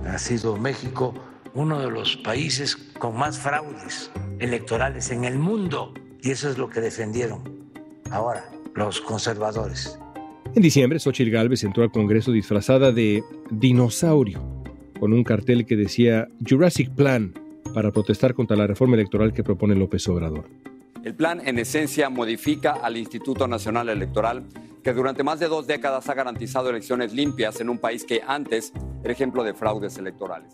Ha 0.07 0.19
sido 0.19 0.57
México 0.57 1.13
uno 1.55 1.81
de 1.81 1.91
los 1.91 2.17
países 2.19 2.77
con 2.77 3.19
más 3.19 3.37
fraudes 3.37 4.13
electorales 4.39 5.11
en 5.11 5.25
el 5.25 5.41
mundo 5.41 5.93
y 6.23 6.31
eso 6.31 6.49
es 6.49 6.57
lo 6.57 6.71
que 6.71 6.81
defendieron 6.81 7.43
ahora 8.13 8.49
los 8.77 9.01
conservadores. 9.01 9.99
En 10.55 10.63
diciembre, 10.63 10.99
Xochitl 10.99 11.31
Gálvez 11.31 11.65
entró 11.65 11.83
al 11.83 11.91
Congreso 11.91 12.33
disfrazada 12.33 12.93
de 12.93 13.23
dinosaurio, 13.51 14.43
con 14.99 15.13
un 15.13 15.23
cartel 15.23 15.67
que 15.67 15.77
decía 15.77 16.29
Jurassic 16.49 16.91
Plan 16.95 17.35
para 17.75 17.93
protestar 17.93 18.35
contra 18.35 18.57
la 18.57 18.67
reforma 18.67 18.95
electoral 18.95 19.33
que 19.33 19.45
propone 19.45 19.75
López 19.75 20.09
Obrador. 20.09 20.49
El 21.05 21.15
plan, 21.15 21.41
en 21.45 21.59
esencia, 21.59 22.09
modifica 22.09 22.73
al 22.73 22.97
Instituto 22.97 23.47
Nacional 23.47 23.89
Electoral, 23.91 24.45
que 24.83 24.93
durante 24.93 25.23
más 25.23 25.41
de 25.41 25.49
dos 25.49 25.67
décadas 25.67 26.09
ha 26.09 26.15
garantizado 26.15 26.71
elecciones 26.71 27.13
limpias 27.13 27.61
en 27.61 27.69
un 27.69 27.79
país 27.79 28.05
que 28.05 28.23
antes 28.27 28.73
era 29.05 29.13
ejemplo 29.13 29.45
de 29.45 29.53
fraudes 29.53 29.99
electorales. 29.99 30.53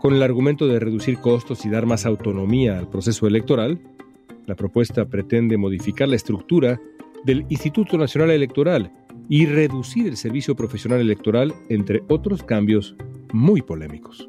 Con 0.00 0.14
el 0.14 0.22
argumento 0.22 0.66
de 0.66 0.78
reducir 0.78 1.18
costos 1.18 1.66
y 1.66 1.70
dar 1.70 1.86
más 1.86 2.06
autonomía 2.06 2.78
al 2.78 2.88
proceso 2.88 3.26
electoral, 3.26 3.80
la 4.46 4.54
propuesta 4.54 5.06
pretende 5.06 5.58
modificar 5.58 6.08
la 6.08 6.16
estructura 6.16 6.80
del 7.24 7.44
Instituto 7.48 7.98
Nacional 7.98 8.30
Electoral 8.30 8.90
y 9.30 9.46
reducir 9.46 10.08
el 10.08 10.16
servicio 10.16 10.56
profesional 10.56 11.00
electoral, 11.00 11.54
entre 11.68 12.02
otros 12.08 12.42
cambios 12.42 12.96
muy 13.32 13.62
polémicos. 13.62 14.28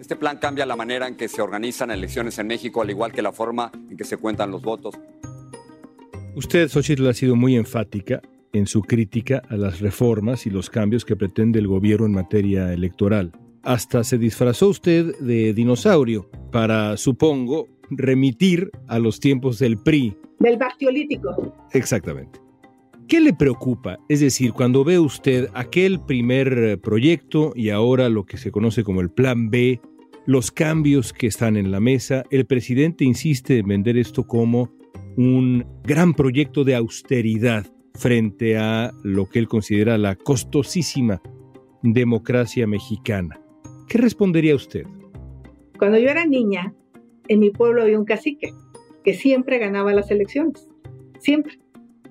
Este 0.00 0.16
plan 0.16 0.38
cambia 0.38 0.66
la 0.66 0.74
manera 0.74 1.06
en 1.06 1.14
que 1.14 1.28
se 1.28 1.40
organizan 1.40 1.92
elecciones 1.92 2.36
en 2.40 2.48
México, 2.48 2.82
al 2.82 2.90
igual 2.90 3.12
que 3.12 3.22
la 3.22 3.30
forma 3.30 3.70
en 3.88 3.96
que 3.96 4.02
se 4.02 4.16
cuentan 4.16 4.50
los 4.50 4.60
votos. 4.60 4.96
Usted, 6.34 6.68
Xochitl, 6.68 7.06
ha 7.06 7.14
sido 7.14 7.36
muy 7.36 7.54
enfática 7.54 8.20
en 8.52 8.66
su 8.66 8.82
crítica 8.82 9.40
a 9.48 9.56
las 9.56 9.80
reformas 9.80 10.46
y 10.46 10.50
los 10.50 10.68
cambios 10.68 11.04
que 11.04 11.14
pretende 11.14 11.60
el 11.60 11.68
gobierno 11.68 12.06
en 12.06 12.12
materia 12.12 12.72
electoral. 12.72 13.30
Hasta 13.62 14.02
se 14.02 14.18
disfrazó 14.18 14.68
usted 14.68 15.16
de 15.20 15.54
dinosaurio 15.54 16.28
para, 16.50 16.96
supongo, 16.96 17.68
remitir 17.88 18.72
a 18.88 18.98
los 18.98 19.20
tiempos 19.20 19.60
del 19.60 19.78
PRI. 19.78 20.16
Del 20.40 20.56
bactiolítico. 20.56 21.54
Exactamente. 21.72 22.43
¿Qué 23.08 23.20
le 23.20 23.34
preocupa? 23.34 23.98
Es 24.08 24.20
decir, 24.20 24.52
cuando 24.54 24.82
ve 24.82 24.98
usted 24.98 25.50
aquel 25.52 26.00
primer 26.00 26.56
eh, 26.56 26.76
proyecto 26.78 27.52
y 27.54 27.68
ahora 27.68 28.08
lo 28.08 28.24
que 28.24 28.38
se 28.38 28.50
conoce 28.50 28.82
como 28.82 29.02
el 29.02 29.10
Plan 29.10 29.50
B, 29.50 29.80
los 30.26 30.50
cambios 30.50 31.12
que 31.12 31.26
están 31.26 31.58
en 31.58 31.70
la 31.70 31.80
mesa, 31.80 32.24
el 32.30 32.46
presidente 32.46 33.04
insiste 33.04 33.58
en 33.58 33.68
vender 33.68 33.98
esto 33.98 34.26
como 34.26 34.72
un 35.18 35.66
gran 35.82 36.14
proyecto 36.14 36.64
de 36.64 36.76
austeridad 36.76 37.66
frente 37.92 38.56
a 38.56 38.90
lo 39.02 39.28
que 39.28 39.38
él 39.38 39.48
considera 39.48 39.98
la 39.98 40.16
costosísima 40.16 41.20
democracia 41.82 42.66
mexicana. 42.66 43.38
¿Qué 43.86 43.98
respondería 43.98 44.54
usted? 44.54 44.86
Cuando 45.78 45.98
yo 45.98 46.08
era 46.08 46.24
niña, 46.24 46.74
en 47.28 47.40
mi 47.40 47.50
pueblo 47.50 47.82
había 47.82 47.98
un 47.98 48.06
cacique 48.06 48.54
que 49.04 49.12
siempre 49.12 49.58
ganaba 49.58 49.92
las 49.92 50.10
elecciones, 50.10 50.66
siempre 51.18 51.58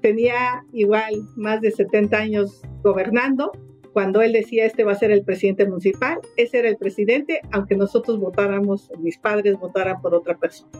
tenía 0.03 0.65
igual 0.73 1.13
más 1.37 1.61
de 1.61 1.71
70 1.71 2.17
años 2.17 2.61
gobernando. 2.83 3.53
Cuando 3.93 4.21
él 4.21 4.33
decía 4.33 4.65
este 4.65 4.83
va 4.83 4.91
a 4.91 4.95
ser 4.95 5.11
el 5.11 5.23
presidente 5.23 5.65
municipal, 5.65 6.19
ese 6.35 6.59
era 6.59 6.67
el 6.67 6.75
presidente, 6.75 7.39
aunque 7.51 7.77
nosotros 7.77 8.19
votáramos, 8.19 8.91
mis 8.99 9.17
padres 9.17 9.57
votaran 9.57 10.01
por 10.01 10.13
otra 10.13 10.37
persona. 10.37 10.71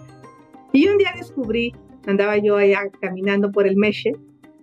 Y 0.74 0.90
un 0.90 0.98
día 0.98 1.14
descubrí, 1.16 1.74
andaba 2.06 2.38
yo 2.38 2.58
allá 2.58 2.82
caminando 3.00 3.50
por 3.52 3.66
el 3.66 3.78
Meche, 3.78 4.12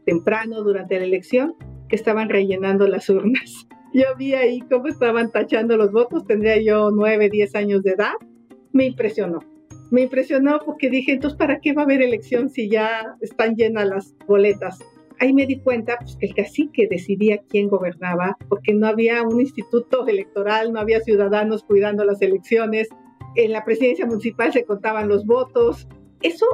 temprano 0.05 0.62
durante 0.62 0.99
la 0.99 1.07
elección, 1.07 1.55
que 1.88 1.97
estaban 1.97 2.29
rellenando 2.29 2.87
las 2.87 3.09
urnas. 3.09 3.67
Yo 3.93 4.05
vi 4.17 4.35
ahí 4.35 4.61
cómo 4.71 4.87
estaban 4.87 5.33
tachando 5.33 5.76
los 5.76 5.90
votos, 5.90 6.25
tendría 6.25 6.62
yo 6.62 6.93
9, 6.93 7.29
10 7.29 7.57
años 7.57 7.83
de 7.83 7.90
edad, 7.90 8.12
me 8.73 8.85
impresionó 8.85 9.40
me 9.91 10.03
impresionó 10.03 10.61
porque 10.65 10.89
dije, 10.89 11.13
entonces, 11.13 11.39
¿para 11.39 11.61
qué 11.61 11.73
va 11.73 11.83
a 11.83 11.85
haber 11.85 12.03
elección 12.03 12.49
si 12.49 12.69
ya 12.69 13.17
están 13.21 13.57
llenas 13.57 13.89
las 13.89 14.15
boletas? 14.27 14.79
Ahí 15.19 15.33
me 15.35 15.47
di 15.47 15.59
cuenta 15.61 15.99
pues, 15.99 16.17
que 16.17 16.27
el 16.27 16.35
cacique 16.35 16.89
decidía 16.89 17.43
quién 17.49 17.69
gobernaba, 17.69 18.39
porque 18.49 18.73
no 18.73 18.87
había 18.87 19.23
un 19.23 19.41
instituto 19.41 20.07
electoral, 20.07 20.73
no 20.73 20.81
había 20.81 21.01
ciudadanos 21.01 21.65
cuidando 21.65 22.05
las 22.05 22.23
elecciones, 22.23 22.89
en 23.37 23.53
la 23.53 23.65
presidencia 23.65 24.07
municipal 24.07 24.53
se 24.53 24.65
contaban 24.65 25.09
los 25.09 25.27
votos. 25.27 25.87
Eso 26.23 26.47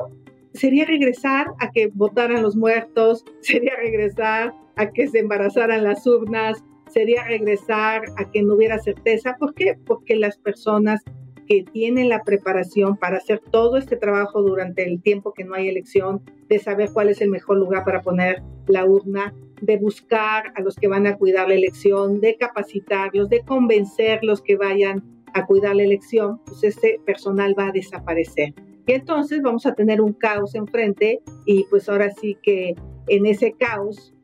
sería 0.52 0.84
regresar 0.84 1.46
a 1.58 1.70
que 1.70 1.90
votaran 1.94 2.42
los 2.42 2.56
muertos, 2.56 3.24
sería 3.40 3.76
regresar 3.76 4.54
a 4.76 4.90
que 4.90 5.08
se 5.08 5.20
embarazaran 5.20 5.84
las 5.84 6.06
urnas, 6.06 6.62
sería 6.88 7.24
regresar 7.24 8.02
a 8.16 8.30
que 8.30 8.42
no 8.42 8.54
hubiera 8.54 8.78
certeza. 8.78 9.36
¿Por 9.38 9.54
qué? 9.54 9.78
Porque 9.86 10.16
las 10.16 10.38
personas 10.38 11.02
que 11.46 11.64
tienen 11.64 12.08
la 12.08 12.22
preparación 12.22 12.96
para 12.96 13.18
hacer 13.18 13.40
todo 13.50 13.76
este 13.76 13.96
trabajo 13.96 14.42
durante 14.42 14.84
el 14.84 15.00
tiempo 15.00 15.32
que 15.32 15.44
no 15.44 15.54
hay 15.54 15.68
elección, 15.68 16.22
de 16.48 16.58
saber 16.58 16.90
cuál 16.92 17.08
es 17.08 17.20
el 17.20 17.30
mejor 17.30 17.58
lugar 17.58 17.84
para 17.84 18.02
poner 18.02 18.42
la 18.66 18.84
urna, 18.84 19.34
de 19.60 19.76
buscar 19.78 20.52
a 20.54 20.60
los 20.60 20.76
que 20.76 20.88
van 20.88 21.06
a 21.06 21.16
cuidar 21.16 21.48
la 21.48 21.54
elección, 21.54 22.20
de 22.20 22.36
capacitarlos, 22.36 23.28
de 23.28 23.40
convencerlos 23.40 24.42
que 24.42 24.56
vayan 24.56 25.02
a 25.32 25.46
cuidar 25.46 25.76
la 25.76 25.84
elección, 25.84 26.40
pues 26.46 26.64
este 26.64 27.00
personal 27.04 27.54
va 27.58 27.68
a 27.68 27.72
desaparecer. 27.72 28.54
Y 28.86 28.92
entonces 28.92 29.42
vamos 29.42 29.66
a 29.66 29.74
tener 29.74 30.00
un 30.00 30.12
caos 30.12 30.54
enfrente 30.54 31.20
y 31.44 31.64
pues 31.64 31.88
ahora 31.88 32.10
sí 32.10 32.36
que 32.42 32.74
en 33.08 33.26
ese 33.26 33.52
caos, 33.52 34.14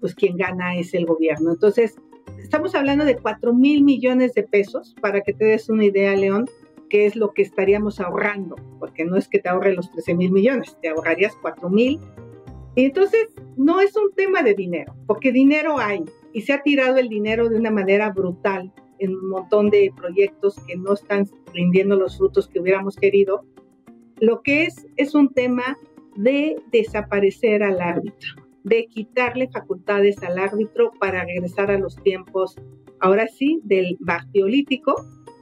pues 0.00 0.14
quien 0.14 0.36
gana 0.36 0.76
es 0.76 0.94
el 0.94 1.04
gobierno. 1.06 1.52
Entonces, 1.52 1.96
estamos 2.38 2.74
hablando 2.74 3.04
de 3.04 3.16
4 3.16 3.52
mil 3.52 3.84
millones 3.84 4.34
de 4.34 4.42
pesos, 4.42 4.94
para 5.00 5.20
que 5.20 5.32
te 5.32 5.44
des 5.44 5.68
una 5.68 5.84
idea, 5.84 6.14
León, 6.16 6.46
qué 6.88 7.06
es 7.06 7.16
lo 7.16 7.32
que 7.32 7.42
estaríamos 7.42 8.00
ahorrando, 8.00 8.56
porque 8.78 9.04
no 9.04 9.16
es 9.16 9.28
que 9.28 9.38
te 9.38 9.48
ahorre 9.48 9.74
los 9.74 9.90
13 9.90 10.14
mil 10.14 10.32
millones, 10.32 10.76
te 10.80 10.88
ahorrarías 10.88 11.36
4 11.42 11.68
mil 11.68 12.00
Y 12.74 12.84
entonces 12.84 13.28
no 13.56 13.80
es 13.80 13.96
un 13.96 14.12
tema 14.14 14.42
de 14.42 14.54
dinero, 14.54 14.94
porque 15.06 15.32
dinero 15.32 15.78
hay 15.78 16.04
y 16.32 16.42
se 16.42 16.52
ha 16.52 16.62
tirado 16.62 16.98
el 16.98 17.08
dinero 17.08 17.48
de 17.48 17.56
una 17.56 17.70
manera 17.70 18.10
brutal 18.10 18.72
en 18.98 19.14
un 19.14 19.28
montón 19.28 19.70
de 19.70 19.92
proyectos 19.96 20.56
que 20.66 20.76
no 20.76 20.94
están 20.94 21.28
rindiendo 21.52 21.96
los 21.96 22.18
frutos 22.18 22.48
que 22.48 22.60
hubiéramos 22.60 22.96
querido. 22.96 23.44
Lo 24.20 24.42
que 24.42 24.64
es 24.64 24.86
es 24.96 25.14
un 25.14 25.32
tema 25.32 25.78
de 26.16 26.56
desaparecer 26.72 27.62
al 27.62 27.80
árbitro, 27.80 28.34
de 28.64 28.86
quitarle 28.86 29.48
facultades 29.48 30.22
al 30.22 30.38
árbitro 30.38 30.92
para 30.98 31.24
regresar 31.24 31.70
a 31.70 31.78
los 31.78 31.96
tiempos, 32.02 32.56
ahora 33.00 33.28
sí, 33.28 33.60
del 33.64 33.96
bartiolítico, 34.00 34.94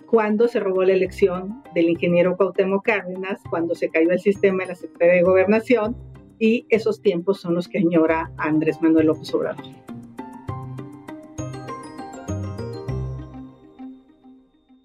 cuando 0.06 0.49
se 0.49 0.61
robó 0.61 0.84
la 0.84 0.92
elección 0.92 1.62
del 1.75 1.90
ingeniero 1.90 2.37
Cuauhtémoc 2.37 2.84
Cárdenas, 2.84 3.40
cuando 3.50 3.75
se 3.75 3.88
cayó 3.88 4.11
el 4.11 4.20
sistema 4.20 4.62
en 4.62 4.70
la 4.70 4.75
Secretaría 4.75 5.14
de 5.14 5.23
Gobernación, 5.23 5.96
y 6.38 6.66
esos 6.68 7.00
tiempos 7.00 7.40
son 7.40 7.54
los 7.54 7.68
que 7.68 7.78
añora 7.78 8.32
Andrés 8.37 8.80
Manuel 8.82 9.06
López 9.06 9.32
Obrador. 9.34 9.64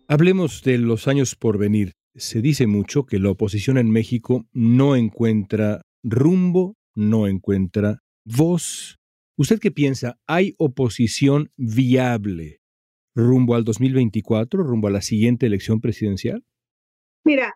Hablemos 0.07 0.63
de 0.63 0.77
los 0.79 1.07
años 1.07 1.35
por 1.35 1.57
venir. 1.57 1.93
Se 2.15 2.41
dice 2.41 2.65
mucho 2.65 3.05
que 3.05 3.19
la 3.19 3.29
oposición 3.29 3.77
en 3.77 3.91
México 3.91 4.47
no 4.51 4.95
encuentra 4.95 5.83
rumbo, 6.03 6.75
no 6.95 7.27
encuentra 7.27 7.99
voz. 8.25 8.97
¿Usted 9.38 9.59
qué 9.59 9.71
piensa? 9.71 10.17
¿Hay 10.25 10.55
oposición 10.57 11.49
viable 11.57 12.58
rumbo 13.19 13.55
al 13.55 13.63
2024, 13.63 14.63
rumbo 14.63 14.88
a 14.88 14.91
la 14.91 15.01
siguiente 15.01 15.45
elección 15.45 15.81
presidencial? 15.81 16.43
Mira, 17.23 17.55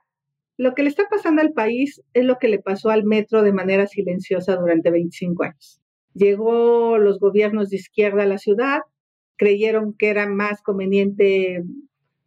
lo 0.58 0.74
que 0.75 0.84
le 0.84 0.89
está 0.89 1.08
pasando 1.10 1.41
al 1.41 1.53
país 1.53 2.01
es 2.13 2.25
lo 2.25 2.38
que 2.38 2.48
le 2.48 2.60
pasó 2.60 2.89
al 2.89 3.03
metro 3.03 3.41
de 3.41 3.53
manera 3.53 3.88
silenciosa 3.88 4.55
durante 4.55 4.91
25 4.91 5.43
años. 5.43 5.82
Llegó 6.13 6.98
los 6.98 7.20
gobiernos 7.20 7.70
de 7.70 7.77
izquierda 7.77 8.24
a 8.24 8.27
la 8.27 8.38
ciudad, 8.38 8.82
creyeron 9.36 9.96
que 9.98 10.10
era 10.10 10.27
más 10.27 10.62
conveniente 10.62 11.63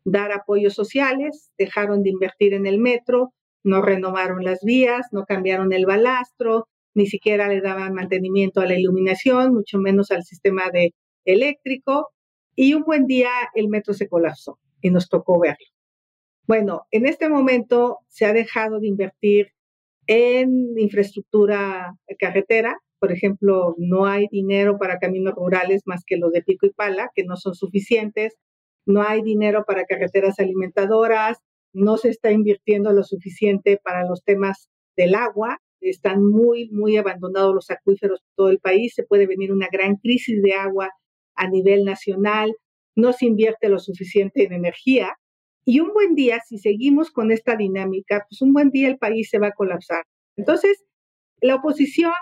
dar 0.05 0.33
apoyos 0.33 0.75
sociales, 0.75 1.51
dejaron 1.57 2.03
de 2.03 2.11
invertir 2.11 2.55
en 2.55 2.67
el 2.67 2.79
metro, 2.79 3.33
no 3.63 3.83
renovaron 3.83 4.45
las 4.45 4.61
vías, 4.63 5.07
no 5.13 5.25
cambiaron 5.25 5.73
el 5.73 5.87
balastro, 5.87 6.69
ni 6.95 7.07
siquiera 7.07 7.49
le 7.49 7.61
daban 7.61 7.95
mantenimiento 7.95 8.61
a 8.61 8.67
la 8.67 8.79
iluminación, 8.79 9.53
mucho 9.53 9.79
menos 9.79 10.11
al 10.11 10.25
sistema 10.25 10.71
de 10.73 10.95
eléctrico, 11.25 12.09
y 12.57 12.75
un 12.75 12.83
buen 12.83 13.07
día 13.07 13.31
el 13.55 13.69
metro 13.69 13.95
se 13.95 14.09
colapsó 14.09 14.59
y 14.81 14.91
nos 14.91 15.09
tocó 15.09 15.39
verlo. 15.39 15.67
Bueno, 16.47 16.87
en 16.91 17.07
este 17.07 17.29
momento 17.29 17.99
se 18.09 18.25
ha 18.25 18.33
dejado 18.33 18.81
de 18.81 18.89
invertir 18.89 19.53
en 20.09 20.79
infraestructura 20.79 21.95
carretera, 22.19 22.79
por 22.99 23.13
ejemplo, 23.13 23.75
no 23.79 24.07
hay 24.07 24.27
dinero 24.31 24.79
para 24.79 24.99
caminos 24.99 25.35
rurales 25.35 25.83
más 25.85 26.03
que 26.07 26.17
los 26.17 26.33
de 26.33 26.43
pico 26.43 26.67
y 26.67 26.71
pala, 26.71 27.11
que 27.15 27.25
no 27.25 27.37
son 27.37 27.55
suficientes. 27.55 28.37
No 28.87 29.03
hay 29.03 29.23
dinero 29.23 29.65
para 29.67 29.85
carreteras 29.85 30.39
alimentadoras, 30.39 31.39
no 31.73 31.97
se 31.99 32.09
está 32.09 32.31
invirtiendo 32.31 32.93
lo 32.93 33.03
suficiente 33.03 33.79
para 33.83 34.07
los 34.07 34.23
temas 34.25 34.71
del 34.97 35.15
agua, 35.15 35.59
están 35.81 36.25
muy, 36.25 36.71
muy 36.71 36.97
abandonados 36.97 37.55
los 37.55 37.71
acuíferos 37.71 38.21
de 38.21 38.27
todo 38.35 38.51
el 38.51 38.59
país, 38.59 38.95
se 38.95 39.03
puede 39.03 39.27
venir 39.27 39.53
una 39.53 39.69
gran 39.71 39.97
crisis 39.97 40.43
de 40.43 40.55
agua 40.55 40.91
a 41.37 41.49
nivel 41.49 41.85
nacional, 41.85 42.55
no 42.97 43.13
se 43.13 43.27
invierte 43.27 43.69
lo 43.69 43.79
suficiente 43.79 44.45
en 44.45 44.53
energía. 44.53 45.15
Y 45.65 45.81
un 45.81 45.93
buen 45.93 46.15
día, 46.15 46.41
si 46.47 46.59
seguimos 46.59 47.11
con 47.11 47.31
esta 47.31 47.57
dinámica, 47.57 48.25
pues 48.29 48.41
un 48.43 48.53
buen 48.53 48.71
día 48.71 48.89
el 48.89 48.99
país 48.99 49.29
se 49.31 49.39
va 49.39 49.49
a 49.49 49.53
colapsar. 49.53 50.05
Entonces, 50.37 50.85
la 51.41 51.57
oposición, 51.57 52.15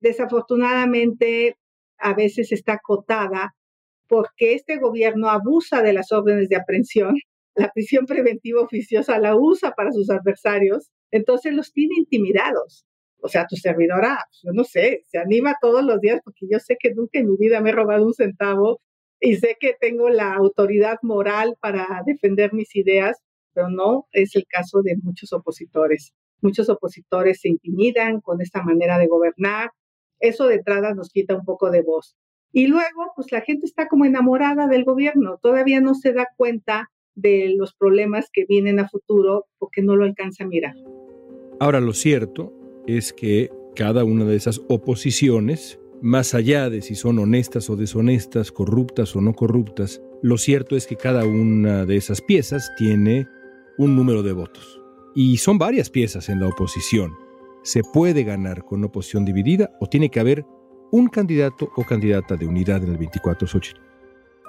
desafortunadamente, 0.00 1.56
a 1.98 2.14
veces 2.14 2.52
está 2.52 2.74
acotada 2.74 3.54
porque 4.08 4.54
este 4.54 4.78
gobierno 4.78 5.28
abusa 5.30 5.82
de 5.82 5.92
las 5.92 6.10
órdenes 6.10 6.48
de 6.48 6.56
aprehensión, 6.56 7.14
la 7.54 7.70
prisión 7.72 8.06
preventiva 8.06 8.60
oficiosa 8.60 9.18
la 9.18 9.36
usa 9.36 9.72
para 9.72 9.92
sus 9.92 10.10
adversarios, 10.10 10.90
entonces 11.12 11.54
los 11.54 11.72
tiene 11.72 11.94
intimidados. 11.96 12.84
O 13.22 13.28
sea, 13.28 13.46
tu 13.46 13.56
servidora, 13.56 14.24
pues, 14.28 14.40
yo 14.42 14.52
no 14.52 14.64
sé, 14.64 15.04
se 15.06 15.18
anima 15.18 15.56
todos 15.60 15.84
los 15.84 16.00
días 16.00 16.20
porque 16.24 16.46
yo 16.50 16.58
sé 16.58 16.76
que 16.78 16.94
nunca 16.94 17.18
en 17.18 17.28
mi 17.28 17.36
vida 17.36 17.60
me 17.60 17.70
he 17.70 17.72
robado 17.72 18.06
un 18.06 18.14
centavo 18.14 18.80
y 19.20 19.36
sé 19.36 19.56
que 19.60 19.76
tengo 19.78 20.08
la 20.08 20.34
autoridad 20.34 20.98
moral 21.02 21.56
para 21.60 21.86
defender 22.06 22.54
mis 22.54 22.74
ideas, 22.74 23.18
pero 23.52 23.68
no 23.68 24.06
es 24.12 24.34
el 24.34 24.46
caso 24.46 24.80
de 24.82 24.96
muchos 25.02 25.32
opositores. 25.32 26.14
Muchos 26.40 26.70
opositores 26.70 27.40
se 27.40 27.50
intimidan 27.50 28.20
con 28.22 28.40
esta 28.40 28.62
manera 28.62 28.98
de 28.98 29.08
gobernar. 29.08 29.70
Eso 30.20 30.46
de 30.46 30.56
entrada 30.56 30.94
nos 30.94 31.10
quita 31.10 31.34
un 31.34 31.44
poco 31.44 31.70
de 31.70 31.82
voz. 31.82 32.16
Y 32.52 32.66
luego, 32.66 33.12
pues 33.14 33.30
la 33.30 33.42
gente 33.42 33.66
está 33.66 33.88
como 33.88 34.06
enamorada 34.06 34.66
del 34.66 34.84
gobierno, 34.84 35.38
todavía 35.40 35.80
no 35.80 35.94
se 35.94 36.12
da 36.12 36.26
cuenta 36.36 36.90
de 37.14 37.54
los 37.56 37.74
problemas 37.74 38.28
que 38.32 38.44
vienen 38.46 38.80
a 38.80 38.88
futuro 38.88 39.46
porque 39.58 39.82
no 39.82 39.94
lo 39.94 40.04
alcanza 40.04 40.44
a 40.44 40.46
mirar. 40.48 40.74
Ahora, 41.60 41.80
lo 41.80 41.92
cierto 41.92 42.59
es 42.86 43.12
que 43.12 43.50
cada 43.74 44.04
una 44.04 44.24
de 44.24 44.36
esas 44.36 44.60
oposiciones, 44.68 45.78
más 46.02 46.34
allá 46.34 46.70
de 46.70 46.82
si 46.82 46.94
son 46.94 47.18
honestas 47.18 47.70
o 47.70 47.76
deshonestas, 47.76 48.52
corruptas 48.52 49.14
o 49.16 49.20
no 49.20 49.34
corruptas, 49.34 50.02
lo 50.22 50.38
cierto 50.38 50.76
es 50.76 50.86
que 50.86 50.96
cada 50.96 51.24
una 51.24 51.86
de 51.86 51.96
esas 51.96 52.20
piezas 52.20 52.70
tiene 52.76 53.26
un 53.78 53.96
número 53.96 54.22
de 54.22 54.32
votos. 54.32 54.80
Y 55.14 55.38
son 55.38 55.58
varias 55.58 55.90
piezas 55.90 56.28
en 56.28 56.40
la 56.40 56.48
oposición. 56.48 57.14
¿Se 57.62 57.82
puede 57.82 58.24
ganar 58.24 58.64
con 58.64 58.84
oposición 58.84 59.24
dividida 59.24 59.70
o 59.80 59.86
tiene 59.86 60.10
que 60.10 60.20
haber 60.20 60.44
un 60.92 61.08
candidato 61.08 61.70
o 61.76 61.84
candidata 61.84 62.36
de 62.36 62.46
unidad 62.46 62.82
en 62.84 62.90
el 62.90 62.98
24 62.98 63.46
Xochitl? 63.46 63.80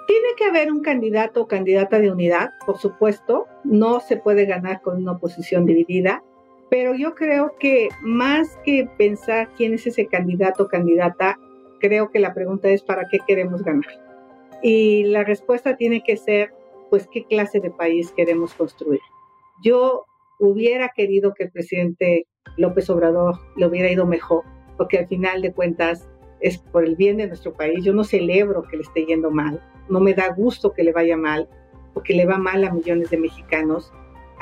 Tiene 0.07 0.27
que 0.37 0.45
haber 0.45 0.71
un 0.71 0.81
candidato 0.81 1.41
o 1.41 1.47
candidata 1.47 1.99
de 1.99 2.11
unidad, 2.11 2.51
por 2.65 2.77
supuesto. 2.77 3.47
No 3.63 3.99
se 3.99 4.17
puede 4.17 4.45
ganar 4.45 4.81
con 4.81 4.97
una 4.97 5.13
oposición 5.13 5.65
dividida. 5.65 6.23
Pero 6.71 6.95
yo 6.95 7.15
creo 7.15 7.57
que 7.59 7.89
más 8.01 8.57
que 8.63 8.87
pensar 8.97 9.49
quién 9.57 9.73
es 9.73 9.85
ese 9.85 10.07
candidato 10.07 10.63
o 10.63 10.67
candidata, 10.69 11.37
creo 11.81 12.09
que 12.09 12.19
la 12.19 12.33
pregunta 12.33 12.69
es 12.69 12.81
para 12.81 13.09
qué 13.09 13.19
queremos 13.27 13.61
ganar. 13.61 13.91
Y 14.63 15.03
la 15.03 15.25
respuesta 15.25 15.75
tiene 15.75 16.01
que 16.01 16.15
ser, 16.15 16.53
pues, 16.89 17.09
qué 17.11 17.25
clase 17.25 17.59
de 17.59 17.71
país 17.71 18.13
queremos 18.13 18.53
construir. 18.53 19.01
Yo 19.61 20.05
hubiera 20.39 20.87
querido 20.95 21.33
que 21.33 21.43
el 21.43 21.51
presidente 21.51 22.25
López 22.55 22.89
Obrador 22.89 23.35
le 23.57 23.67
hubiera 23.67 23.91
ido 23.91 24.05
mejor, 24.05 24.45
porque 24.77 24.97
al 24.97 25.07
final 25.07 25.41
de 25.41 25.51
cuentas 25.51 26.07
es 26.39 26.57
por 26.57 26.85
el 26.85 26.95
bien 26.95 27.17
de 27.17 27.27
nuestro 27.27 27.53
país. 27.53 27.83
Yo 27.83 27.93
no 27.93 28.05
celebro 28.05 28.63
que 28.63 28.77
le 28.77 28.83
esté 28.83 29.05
yendo 29.05 29.29
mal, 29.29 29.61
no 29.89 29.99
me 29.99 30.13
da 30.13 30.33
gusto 30.33 30.71
que 30.71 30.85
le 30.85 30.93
vaya 30.93 31.17
mal, 31.17 31.49
porque 31.93 32.13
le 32.13 32.25
va 32.25 32.37
mal 32.37 32.63
a 32.63 32.71
millones 32.71 33.09
de 33.09 33.17
mexicanos. 33.17 33.91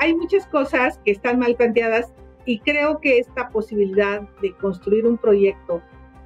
Hay 0.00 0.14
muchas 0.14 0.46
cosas 0.46 0.98
que 1.04 1.10
están 1.10 1.38
mal 1.38 1.54
planteadas 1.56 2.14
y 2.46 2.60
creo 2.60 3.00
que 3.00 3.18
esta 3.18 3.50
posibilidad 3.50 4.22
de 4.40 4.54
construir 4.54 5.06
un 5.06 5.18
proyecto, 5.18 5.82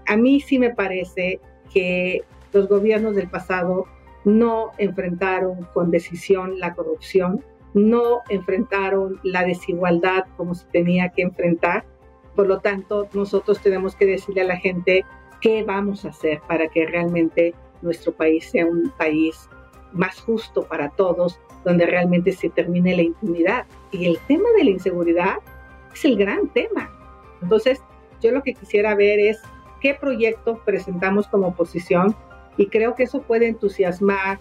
a 0.06 0.16
mí 0.16 0.38
sí 0.38 0.60
me 0.60 0.70
parece 0.70 1.40
que 1.72 2.22
los 2.52 2.68
gobiernos 2.68 3.16
del 3.16 3.28
pasado 3.28 3.86
no 4.24 4.70
enfrentaron 4.78 5.66
con 5.74 5.90
decisión 5.90 6.60
la 6.60 6.72
corrupción, 6.72 7.44
no 7.74 8.20
enfrentaron 8.28 9.18
la 9.24 9.44
desigualdad 9.44 10.24
como 10.36 10.54
se 10.54 10.66
tenía 10.66 11.08
que 11.08 11.22
enfrentar. 11.22 11.84
Por 12.36 12.46
lo 12.46 12.60
tanto, 12.60 13.08
nosotros 13.12 13.60
tenemos 13.60 13.96
que 13.96 14.06
decirle 14.06 14.42
a 14.42 14.44
la 14.44 14.56
gente, 14.56 15.04
qué 15.40 15.64
vamos 15.64 16.04
a 16.04 16.10
hacer 16.10 16.40
para 16.46 16.68
que 16.68 16.86
realmente 16.86 17.54
nuestro 17.82 18.12
país 18.12 18.48
sea 18.48 18.66
un 18.66 18.92
país 18.96 19.48
más 19.94 20.20
justo 20.20 20.64
para 20.64 20.90
todos, 20.90 21.40
donde 21.64 21.86
realmente 21.86 22.32
se 22.32 22.50
termine 22.50 22.96
la 22.96 23.02
impunidad. 23.02 23.66
Y 23.90 24.06
el 24.06 24.18
tema 24.28 24.48
de 24.56 24.64
la 24.64 24.70
inseguridad 24.70 25.36
es 25.92 26.04
el 26.04 26.16
gran 26.16 26.48
tema. 26.48 26.90
Entonces, 27.40 27.80
yo 28.20 28.32
lo 28.32 28.42
que 28.42 28.54
quisiera 28.54 28.94
ver 28.94 29.18
es 29.20 29.40
qué 29.80 29.94
proyecto 29.94 30.60
presentamos 30.64 31.28
como 31.28 31.48
oposición 31.48 32.16
y 32.56 32.66
creo 32.66 32.94
que 32.94 33.04
eso 33.04 33.22
puede 33.22 33.48
entusiasmar 33.48 34.38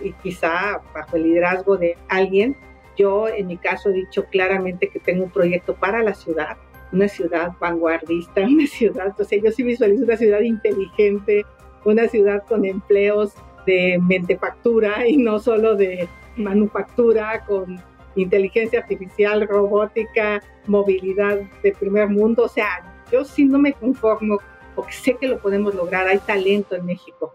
y 0.00 0.12
quizá 0.12 0.80
bajo 0.94 1.16
el 1.16 1.24
liderazgo 1.24 1.76
de 1.76 1.96
alguien. 2.08 2.56
Yo 2.96 3.28
en 3.28 3.48
mi 3.48 3.56
caso 3.56 3.90
he 3.90 3.94
dicho 3.94 4.24
claramente 4.26 4.88
que 4.88 5.00
tengo 5.00 5.24
un 5.24 5.30
proyecto 5.30 5.74
para 5.74 6.02
la 6.02 6.14
ciudad, 6.14 6.56
una 6.92 7.08
ciudad 7.08 7.52
vanguardista, 7.58 8.40
una 8.46 8.66
ciudad, 8.66 9.14
o 9.18 9.24
sea, 9.24 9.40
yo 9.42 9.50
sí 9.50 9.62
visualizo 9.62 10.04
una 10.04 10.16
ciudad 10.16 10.40
inteligente, 10.40 11.44
una 11.84 12.08
ciudad 12.08 12.44
con 12.44 12.64
empleos 12.64 13.34
de 13.66 13.98
mentefactura 14.00 15.06
y 15.06 15.16
no 15.16 15.38
solo 15.38 15.76
de 15.76 16.08
manufactura, 16.36 17.44
con 17.46 17.80
inteligencia 18.14 18.80
artificial, 18.80 19.46
robótica, 19.48 20.42
movilidad 20.66 21.40
de 21.62 21.72
primer 21.72 22.08
mundo. 22.08 22.44
O 22.44 22.48
sea, 22.48 23.04
yo 23.12 23.24
sí 23.24 23.44
no 23.44 23.58
me 23.58 23.72
conformo 23.72 24.38
porque 24.74 24.92
sé 24.92 25.16
que 25.18 25.28
lo 25.28 25.40
podemos 25.40 25.74
lograr, 25.74 26.06
hay 26.06 26.18
talento 26.18 26.76
en 26.76 26.86
México. 26.86 27.34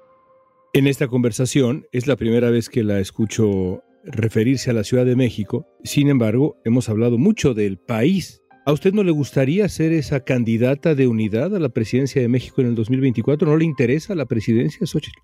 En 0.73 0.87
esta 0.87 1.07
conversación 1.07 1.85
es 1.91 2.07
la 2.07 2.15
primera 2.15 2.49
vez 2.49 2.69
que 2.69 2.83
la 2.83 2.99
escucho 2.99 3.83
referirse 4.03 4.69
a 4.69 4.73
la 4.73 4.83
Ciudad 4.83 5.05
de 5.05 5.15
México. 5.15 5.67
Sin 5.83 6.09
embargo, 6.09 6.57
hemos 6.63 6.87
hablado 6.89 7.17
mucho 7.17 7.53
del 7.53 7.77
país 7.77 8.41
¿A 8.63 8.73
usted 8.73 8.93
no 8.93 9.03
le 9.03 9.09
gustaría 9.09 9.67
ser 9.69 9.91
esa 9.91 10.23
candidata 10.23 10.93
de 10.93 11.07
unidad 11.07 11.55
a 11.55 11.59
la 11.59 11.69
presidencia 11.69 12.21
de 12.21 12.27
México 12.27 12.61
en 12.61 12.67
el 12.67 12.75
2024? 12.75 13.49
¿No 13.49 13.57
le 13.57 13.65
interesa 13.65 14.13
la 14.13 14.27
presidencia, 14.27 14.85
Xochitl? 14.85 15.19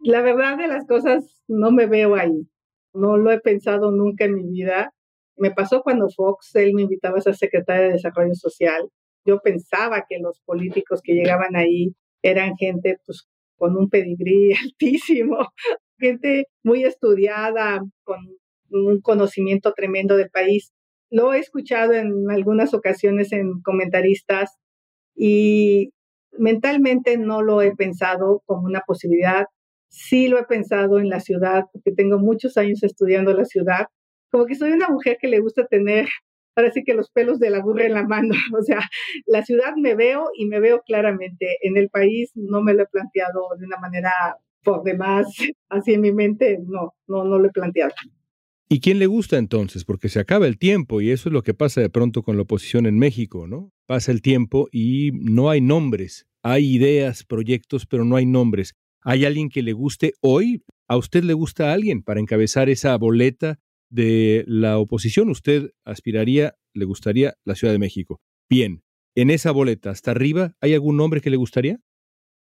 La 0.00 0.22
verdad 0.22 0.56
de 0.56 0.68
las 0.68 0.86
cosas, 0.86 1.42
no 1.48 1.70
me 1.70 1.86
veo 1.86 2.14
ahí. 2.14 2.48
No 2.94 3.16
lo 3.16 3.30
he 3.32 3.40
pensado 3.40 3.90
nunca 3.90 4.24
en 4.24 4.34
mi 4.34 4.48
vida. 4.50 4.92
Me 5.36 5.50
pasó 5.50 5.82
cuando 5.82 6.08
Fox, 6.08 6.54
él 6.56 6.74
me 6.74 6.82
invitaba 6.82 7.18
a 7.18 7.20
ser 7.22 7.36
secretaria 7.36 7.86
de 7.86 7.92
Desarrollo 7.94 8.34
Social. 8.34 8.88
Yo 9.24 9.40
pensaba 9.40 10.04
que 10.08 10.18
los 10.18 10.40
políticos 10.44 11.00
que 11.02 11.14
llegaban 11.14 11.56
ahí 11.56 11.94
eran 12.22 12.56
gente 12.56 12.98
pues, 13.04 13.28
con 13.56 13.76
un 13.76 13.88
pedigrí 13.90 14.52
altísimo, 14.62 15.48
gente 15.98 16.46
muy 16.62 16.84
estudiada, 16.84 17.80
con 18.04 18.18
un 18.70 19.00
conocimiento 19.00 19.72
tremendo 19.74 20.16
del 20.16 20.30
país. 20.30 20.72
Lo 21.10 21.32
he 21.32 21.38
escuchado 21.38 21.92
en 21.94 22.30
algunas 22.30 22.74
ocasiones 22.74 23.32
en 23.32 23.60
comentaristas 23.62 24.56
y 25.14 25.90
mentalmente 26.32 27.16
no 27.18 27.42
lo 27.42 27.62
he 27.62 27.74
pensado 27.74 28.42
como 28.46 28.64
una 28.66 28.82
posibilidad. 28.86 29.46
Sí 29.88 30.28
lo 30.28 30.38
he 30.38 30.44
pensado 30.44 30.98
en 30.98 31.08
la 31.08 31.20
ciudad, 31.20 31.64
porque 31.72 31.92
tengo 31.92 32.18
muchos 32.18 32.56
años 32.56 32.82
estudiando 32.82 33.32
la 33.32 33.44
ciudad. 33.44 33.86
Como 34.30 34.46
que 34.46 34.54
soy 34.54 34.72
una 34.72 34.88
mujer 34.88 35.18
que 35.20 35.28
le 35.28 35.40
gusta 35.40 35.66
tener, 35.66 36.08
ahora 36.54 36.70
sí 36.72 36.84
que 36.84 36.94
los 36.94 37.10
pelos 37.10 37.38
de 37.38 37.50
la 37.50 37.60
burra 37.60 37.86
en 37.86 37.94
la 37.94 38.04
mano. 38.04 38.34
O 38.58 38.62
sea, 38.62 38.80
la 39.26 39.44
ciudad 39.44 39.74
me 39.76 39.94
veo 39.94 40.28
y 40.36 40.46
me 40.46 40.60
veo 40.60 40.82
claramente. 40.86 41.56
En 41.62 41.76
el 41.76 41.88
país 41.88 42.30
no 42.34 42.62
me 42.62 42.74
lo 42.74 42.82
he 42.82 42.86
planteado 42.86 43.48
de 43.58 43.66
una 43.66 43.78
manera 43.78 44.12
por 44.62 44.82
demás, 44.82 45.26
así 45.68 45.94
en 45.94 46.00
mi 46.02 46.12
mente, 46.12 46.58
no, 46.66 46.94
no, 47.06 47.24
no 47.24 47.38
lo 47.38 47.48
he 47.48 47.52
planteado. 47.52 47.94
¿Y 48.70 48.80
quién 48.80 48.98
le 48.98 49.06
gusta 49.06 49.38
entonces? 49.38 49.86
Porque 49.86 50.10
se 50.10 50.20
acaba 50.20 50.46
el 50.46 50.58
tiempo 50.58 51.00
y 51.00 51.10
eso 51.10 51.30
es 51.30 51.32
lo 51.32 51.42
que 51.42 51.54
pasa 51.54 51.80
de 51.80 51.88
pronto 51.88 52.22
con 52.22 52.36
la 52.36 52.42
oposición 52.42 52.84
en 52.84 52.98
México, 52.98 53.46
¿no? 53.46 53.72
Pasa 53.86 54.12
el 54.12 54.20
tiempo 54.20 54.68
y 54.70 55.10
no 55.14 55.48
hay 55.48 55.62
nombres. 55.62 56.26
Hay 56.42 56.74
ideas, 56.74 57.24
proyectos, 57.24 57.86
pero 57.86 58.04
no 58.04 58.16
hay 58.16 58.26
nombres. 58.26 58.74
¿Hay 59.10 59.24
alguien 59.24 59.48
que 59.48 59.62
le 59.62 59.72
guste 59.72 60.12
hoy? 60.20 60.62
¿A 60.86 60.98
usted 60.98 61.24
le 61.24 61.32
gusta 61.32 61.72
alguien 61.72 62.02
para 62.02 62.20
encabezar 62.20 62.68
esa 62.68 62.94
boleta 62.98 63.58
de 63.88 64.44
la 64.46 64.76
oposición? 64.76 65.30
¿Usted 65.30 65.70
aspiraría, 65.86 66.56
le 66.74 66.84
gustaría 66.84 67.32
la 67.46 67.54
Ciudad 67.54 67.72
de 67.72 67.78
México? 67.78 68.20
Bien, 68.50 68.82
en 69.14 69.30
esa 69.30 69.50
boleta, 69.50 69.88
hasta 69.88 70.10
arriba, 70.10 70.52
¿hay 70.60 70.74
algún 70.74 70.98
nombre 70.98 71.22
que 71.22 71.30
le 71.30 71.38
gustaría? 71.38 71.78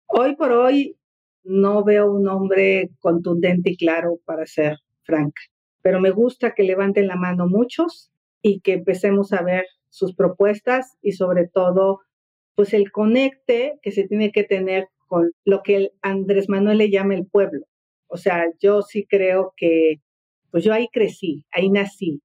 Hoy 0.07 0.35
por 0.35 0.51
hoy 0.51 0.97
no 1.45 1.85
veo 1.85 2.11
un 2.11 2.23
nombre 2.23 2.89
contundente 2.99 3.71
y 3.71 3.77
claro 3.77 4.19
para 4.25 4.45
ser 4.45 4.75
franca 5.03 5.41
pero 5.81 6.01
me 6.01 6.11
gusta 6.11 6.53
que 6.53 6.63
levanten 6.63 7.07
la 7.07 7.15
mano 7.15 7.47
muchos 7.47 8.11
y 8.41 8.59
que 8.59 8.73
empecemos 8.73 9.31
a 9.31 9.41
ver 9.41 9.63
sus 9.87 10.13
propuestas 10.13 10.97
y 11.01 11.13
sobre 11.13 11.47
todo, 11.47 12.01
pues 12.55 12.73
el 12.73 12.91
conecte 12.91 13.79
que 13.81 13.91
se 13.91 14.05
tiene 14.05 14.33
que 14.33 14.43
tener 14.43 14.89
con 15.07 15.31
lo 15.45 15.63
que 15.63 15.91
Andrés 16.01 16.49
Manuel 16.49 16.79
le 16.79 16.91
llama 16.91 17.15
el 17.15 17.25
pueblo. 17.27 17.65
O 18.07 18.17
sea, 18.17 18.45
yo 18.59 18.81
sí 18.81 19.05
creo 19.09 19.53
que, 19.57 19.95
pues 20.51 20.63
yo 20.63 20.73
ahí 20.73 20.87
crecí, 20.91 21.43
ahí 21.51 21.69
nací. 21.69 22.21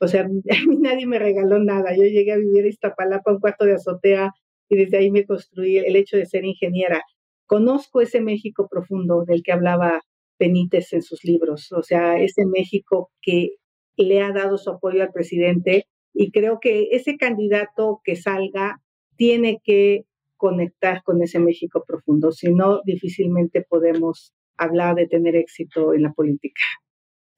O 0.00 0.08
sea, 0.08 0.22
a 0.24 0.28
mí 0.28 0.76
nadie 0.78 1.06
me 1.06 1.18
regaló 1.18 1.58
nada. 1.58 1.94
Yo 1.96 2.04
llegué 2.04 2.32
a 2.32 2.38
vivir 2.38 2.60
en 2.60 2.68
Iztapalapa, 2.68 3.32
un 3.32 3.40
cuarto 3.40 3.64
de 3.64 3.74
azotea, 3.74 4.32
y 4.68 4.76
desde 4.76 4.98
ahí 4.98 5.10
me 5.10 5.24
construí 5.26 5.78
el 5.78 5.96
hecho 5.96 6.16
de 6.16 6.26
ser 6.26 6.44
ingeniera. 6.44 7.02
Conozco 7.46 8.00
ese 8.00 8.20
México 8.20 8.68
profundo 8.70 9.24
del 9.26 9.42
que 9.42 9.52
hablaba 9.52 10.02
Benítez 10.38 10.92
en 10.92 11.02
sus 11.02 11.24
libros, 11.24 11.72
o 11.72 11.82
sea, 11.82 12.20
ese 12.20 12.46
México 12.46 13.10
que 13.22 13.56
le 13.96 14.20
ha 14.22 14.32
dado 14.32 14.58
su 14.58 14.70
apoyo 14.70 15.02
al 15.02 15.12
presidente 15.12 15.86
y 16.14 16.30
creo 16.30 16.60
que 16.60 16.88
ese 16.92 17.16
candidato 17.16 18.00
que 18.04 18.16
salga 18.16 18.80
tiene 19.16 19.60
que 19.64 20.04
conectar 20.38 21.02
con 21.02 21.22
ese 21.22 21.38
México 21.38 21.84
profundo, 21.86 22.32
si 22.32 22.54
no, 22.54 22.80
difícilmente 22.84 23.62
podemos 23.68 24.32
hablar 24.56 24.94
de 24.94 25.06
tener 25.06 25.36
éxito 25.36 25.92
en 25.92 26.02
la 26.02 26.12
política. 26.12 26.62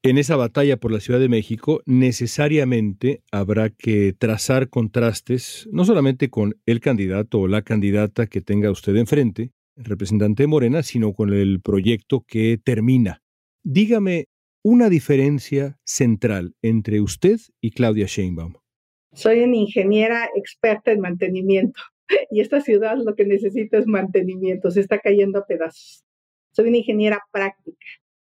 En 0.03 0.17
esa 0.17 0.37
batalla 0.37 0.79
por 0.79 0.93
la 0.93 1.01
Ciudad 1.01 1.21
de 1.21 1.29
México, 1.29 1.83
necesariamente 1.85 3.23
habrá 3.31 3.69
que 3.69 4.15
trazar 4.19 4.71
contrastes, 4.71 5.69
no 5.73 5.85
solamente 5.85 6.31
con 6.31 6.57
el 6.65 6.81
candidato 6.81 7.41
o 7.41 7.49
la 7.49 7.63
candidata 7.63 8.27
que 8.27 8.41
tenga 8.41 8.71
usted 8.71 8.97
enfrente, 8.97 9.51
representante 9.77 10.45
de 10.45 10.47
Morena, 10.47 10.83
sino 10.83 11.13
con 11.13 11.35
el 11.35 11.61
proyecto 11.61 12.25
que 12.27 12.59
termina. 12.63 13.21
Dígame 13.63 14.29
una 14.63 14.89
diferencia 14.89 15.79
central 15.85 16.55
entre 16.63 17.03
usted 17.03 17.39
y 17.61 17.71
Claudia 17.73 18.07
Sheinbaum. 18.07 18.55
Soy 19.13 19.41
una 19.41 19.57
ingeniera 19.57 20.31
experta 20.35 20.93
en 20.93 21.01
mantenimiento 21.01 21.81
y 22.31 22.41
esta 22.41 22.61
ciudad 22.61 22.97
lo 22.99 23.15
que 23.15 23.25
necesita 23.25 23.79
es 23.79 23.87
mantenimiento, 23.87 24.71
se 24.71 24.81
está 24.81 24.99
cayendo 24.99 25.39
a 25.39 25.47
pedazos. 25.47 26.05
Soy 26.53 26.69
una 26.69 26.79
ingeniera 26.79 27.21
práctica. 27.33 27.87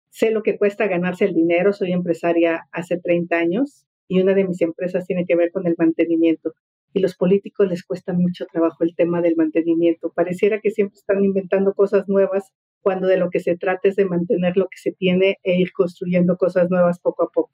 Sé 0.10 0.32
lo 0.32 0.44
que 0.44 0.58
cuesta 0.58 0.88
ganarse 0.88 1.26
el 1.26 1.34
dinero, 1.34 1.72
soy 1.72 1.94
empresaria 1.94 2.68
hace 2.72 3.00
30 3.00 3.38
años 3.38 3.86
y 4.08 4.20
una 4.22 4.34
de 4.34 4.46
mis 4.46 4.62
empresas 4.62 5.08
tiene 5.08 5.26
que 5.26 5.38
ver 5.38 5.52
con 5.52 5.66
el 5.68 5.76
mantenimiento 5.78 6.54
y 6.94 7.00
los 7.00 7.16
políticos 7.16 7.68
les 7.70 7.84
cuesta 7.84 8.14
mucho 8.14 8.46
trabajo 8.52 8.84
el 8.84 8.96
tema 8.96 9.22
del 9.22 9.36
mantenimiento. 9.36 10.12
Pareciera 10.14 10.60
que 10.60 10.72
siempre 10.72 10.98
están 10.98 11.24
inventando 11.24 11.74
cosas 11.74 12.08
nuevas 12.08 12.52
cuando 12.82 13.08
de 13.08 13.18
lo 13.18 13.30
que 13.30 13.40
se 13.40 13.56
trata 13.56 13.88
es 13.88 13.96
de 13.96 14.06
mantener 14.06 14.58
lo 14.58 14.68
que 14.68 14.78
se 14.78 14.92
tiene 14.92 15.38
e 15.44 15.56
ir 15.56 15.72
construyendo 15.72 16.38
cosas 16.38 16.70
nuevas 16.70 17.00
poco 17.00 17.24
a 17.24 17.30
poco. 17.30 17.54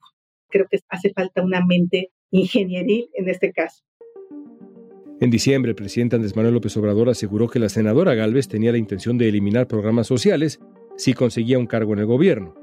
Creo 0.49 0.67
que 0.69 0.79
hace 0.89 1.11
falta 1.13 1.43
una 1.43 1.65
mente 1.65 2.11
ingenieril 2.31 3.09
en 3.13 3.29
este 3.29 3.51
caso. 3.51 3.83
En 5.19 5.31
diciembre, 5.31 5.71
el 5.71 5.75
presidente 5.75 6.15
Andrés 6.15 6.35
Manuel 6.35 6.53
López 6.53 6.77
Obrador 6.77 7.09
aseguró 7.09 7.47
que 7.47 7.57
la 7.57 7.69
senadora 7.69 8.13
Galvez 8.13 8.47
tenía 8.47 8.71
la 8.71 8.77
intención 8.77 9.17
de 9.17 9.27
eliminar 9.27 9.67
programas 9.67 10.05
sociales 10.05 10.59
si 10.95 11.15
conseguía 11.15 11.57
un 11.57 11.65
cargo 11.65 11.93
en 11.93 11.99
el 11.99 12.05
gobierno. 12.05 12.53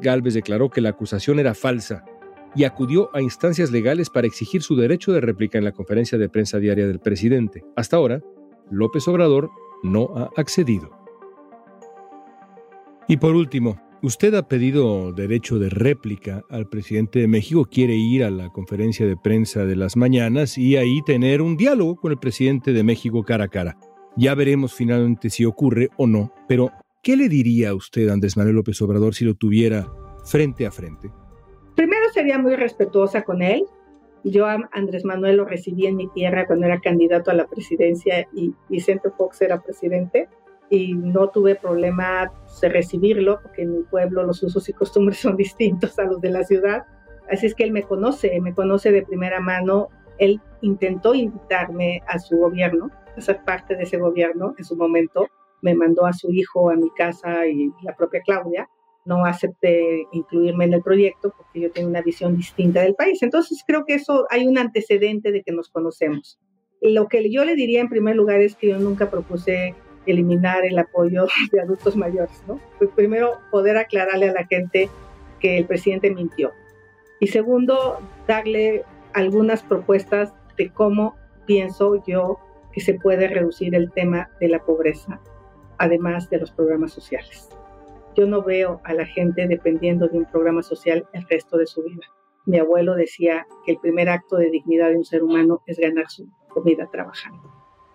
Galvez 0.00 0.34
declaró 0.34 0.70
que 0.70 0.80
la 0.80 0.90
acusación 0.90 1.40
era 1.40 1.54
falsa 1.54 2.04
y 2.54 2.62
acudió 2.62 3.10
a 3.14 3.20
instancias 3.20 3.72
legales 3.72 4.10
para 4.10 4.28
exigir 4.28 4.62
su 4.62 4.76
derecho 4.76 5.12
de 5.12 5.20
réplica 5.20 5.58
en 5.58 5.64
la 5.64 5.72
conferencia 5.72 6.18
de 6.18 6.28
prensa 6.28 6.58
diaria 6.58 6.86
del 6.86 7.00
presidente. 7.00 7.64
Hasta 7.74 7.96
ahora, 7.96 8.22
López 8.70 9.08
Obrador 9.08 9.50
no 9.82 10.16
ha 10.16 10.30
accedido. 10.36 10.90
Y 13.08 13.16
por 13.16 13.34
último, 13.34 13.80
usted 14.02 14.34
ha 14.34 14.48
pedido 14.48 15.12
derecho 15.12 15.58
de 15.58 15.70
réplica 15.70 16.42
al 16.50 16.68
presidente 16.68 17.18
de 17.18 17.28
México, 17.28 17.64
quiere 17.70 17.94
ir 17.94 18.24
a 18.24 18.30
la 18.30 18.50
conferencia 18.50 19.06
de 19.06 19.16
prensa 19.16 19.64
de 19.64 19.76
las 19.76 19.96
mañanas 19.96 20.58
y 20.58 20.76
ahí 20.76 21.02
tener 21.02 21.42
un 21.42 21.56
diálogo 21.56 21.96
con 21.96 22.12
el 22.12 22.18
presidente 22.18 22.72
de 22.72 22.82
México 22.82 23.22
cara 23.22 23.44
a 23.44 23.48
cara. 23.48 23.76
Ya 24.16 24.34
veremos 24.34 24.74
finalmente 24.74 25.30
si 25.30 25.44
ocurre 25.44 25.90
o 25.96 26.06
no, 26.06 26.32
pero 26.48 26.70
¿qué 27.02 27.16
le 27.16 27.28
diría 27.28 27.70
a 27.70 27.74
usted, 27.74 28.08
Andrés 28.08 28.36
Manuel 28.36 28.56
López 28.56 28.80
Obrador, 28.82 29.14
si 29.14 29.24
lo 29.24 29.34
tuviera 29.34 29.86
frente 30.24 30.66
a 30.66 30.70
frente? 30.70 31.10
Primero 31.74 32.08
sería 32.12 32.38
muy 32.38 32.56
respetuosa 32.56 33.22
con 33.22 33.42
él. 33.42 33.64
Yo 34.24 34.46
a 34.46 34.68
Andrés 34.72 35.04
Manuel 35.04 35.36
lo 35.36 35.44
recibí 35.44 35.86
en 35.86 35.96
mi 35.96 36.08
tierra 36.08 36.46
cuando 36.46 36.66
era 36.66 36.80
candidato 36.80 37.30
a 37.30 37.34
la 37.34 37.46
presidencia 37.46 38.26
y 38.34 38.52
Vicente 38.68 39.10
Fox 39.16 39.40
era 39.42 39.62
presidente 39.62 40.28
y 40.70 40.94
no 40.94 41.28
tuve 41.28 41.54
problema 41.54 42.30
de 42.60 42.68
recibirlo 42.68 43.40
porque 43.42 43.62
en 43.62 43.72
mi 43.72 43.82
pueblo 43.84 44.22
los 44.24 44.42
usos 44.42 44.68
y 44.68 44.72
costumbres 44.72 45.18
son 45.20 45.36
distintos 45.36 45.98
a 45.98 46.04
los 46.04 46.20
de 46.20 46.30
la 46.30 46.44
ciudad. 46.44 46.84
Así 47.30 47.46
es 47.46 47.54
que 47.54 47.64
él 47.64 47.72
me 47.72 47.82
conoce, 47.82 48.40
me 48.40 48.54
conoce 48.54 48.90
de 48.90 49.02
primera 49.02 49.40
mano. 49.40 49.88
Él 50.18 50.40
intentó 50.62 51.14
invitarme 51.14 52.02
a 52.06 52.18
su 52.18 52.38
gobierno, 52.38 52.90
a 53.16 53.20
ser 53.20 53.44
parte 53.44 53.76
de 53.76 53.84
ese 53.84 53.98
gobierno 53.98 54.54
en 54.58 54.64
su 54.64 54.76
momento. 54.76 55.28
Me 55.60 55.74
mandó 55.74 56.06
a 56.06 56.12
su 56.12 56.30
hijo 56.32 56.70
a 56.70 56.76
mi 56.76 56.90
casa 56.90 57.46
y 57.46 57.70
la 57.82 57.94
propia 57.94 58.22
Claudia 58.22 58.68
no 59.04 59.24
acepté 59.24 60.06
incluirme 60.12 60.66
en 60.66 60.74
el 60.74 60.82
proyecto 60.82 61.32
porque 61.34 61.60
yo 61.60 61.72
tengo 61.72 61.88
una 61.88 62.02
visión 62.02 62.36
distinta 62.36 62.82
del 62.82 62.94
país. 62.94 63.22
Entonces 63.22 63.64
creo 63.66 63.84
que 63.86 63.94
eso 63.94 64.26
hay 64.30 64.46
un 64.46 64.58
antecedente 64.58 65.32
de 65.32 65.42
que 65.42 65.52
nos 65.52 65.70
conocemos. 65.70 66.38
Lo 66.82 67.08
que 67.08 67.30
yo 67.30 67.44
le 67.44 67.54
diría 67.54 67.80
en 67.80 67.88
primer 67.88 68.16
lugar 68.16 68.40
es 68.42 68.54
que 68.54 68.68
yo 68.68 68.78
nunca 68.78 69.10
propuse 69.10 69.74
eliminar 70.10 70.64
el 70.64 70.78
apoyo 70.78 71.26
de 71.52 71.60
adultos 71.60 71.96
mayores, 71.96 72.42
¿no? 72.46 72.60
Pues 72.78 72.90
primero, 72.90 73.38
poder 73.50 73.76
aclararle 73.76 74.30
a 74.30 74.32
la 74.32 74.46
gente 74.46 74.88
que 75.40 75.58
el 75.58 75.66
presidente 75.66 76.10
mintió. 76.10 76.52
Y 77.20 77.28
segundo, 77.28 77.98
darle 78.26 78.84
algunas 79.12 79.62
propuestas 79.62 80.32
de 80.56 80.70
cómo 80.70 81.16
pienso 81.46 82.02
yo 82.06 82.38
que 82.72 82.80
se 82.80 82.94
puede 82.94 83.28
reducir 83.28 83.74
el 83.74 83.90
tema 83.92 84.30
de 84.40 84.48
la 84.48 84.60
pobreza, 84.60 85.20
además 85.78 86.28
de 86.30 86.38
los 86.38 86.50
programas 86.50 86.92
sociales. 86.92 87.48
Yo 88.16 88.26
no 88.26 88.42
veo 88.42 88.80
a 88.84 88.94
la 88.94 89.06
gente 89.06 89.46
dependiendo 89.46 90.08
de 90.08 90.18
un 90.18 90.24
programa 90.26 90.62
social 90.62 91.06
el 91.12 91.26
resto 91.28 91.56
de 91.56 91.66
su 91.66 91.82
vida. 91.82 92.06
Mi 92.46 92.58
abuelo 92.58 92.94
decía 92.94 93.46
que 93.64 93.72
el 93.72 93.78
primer 93.78 94.08
acto 94.08 94.36
de 94.36 94.50
dignidad 94.50 94.90
de 94.90 94.96
un 94.96 95.04
ser 95.04 95.22
humano 95.22 95.62
es 95.66 95.78
ganar 95.78 96.08
su 96.08 96.28
comida 96.48 96.88
trabajando. 96.90 97.52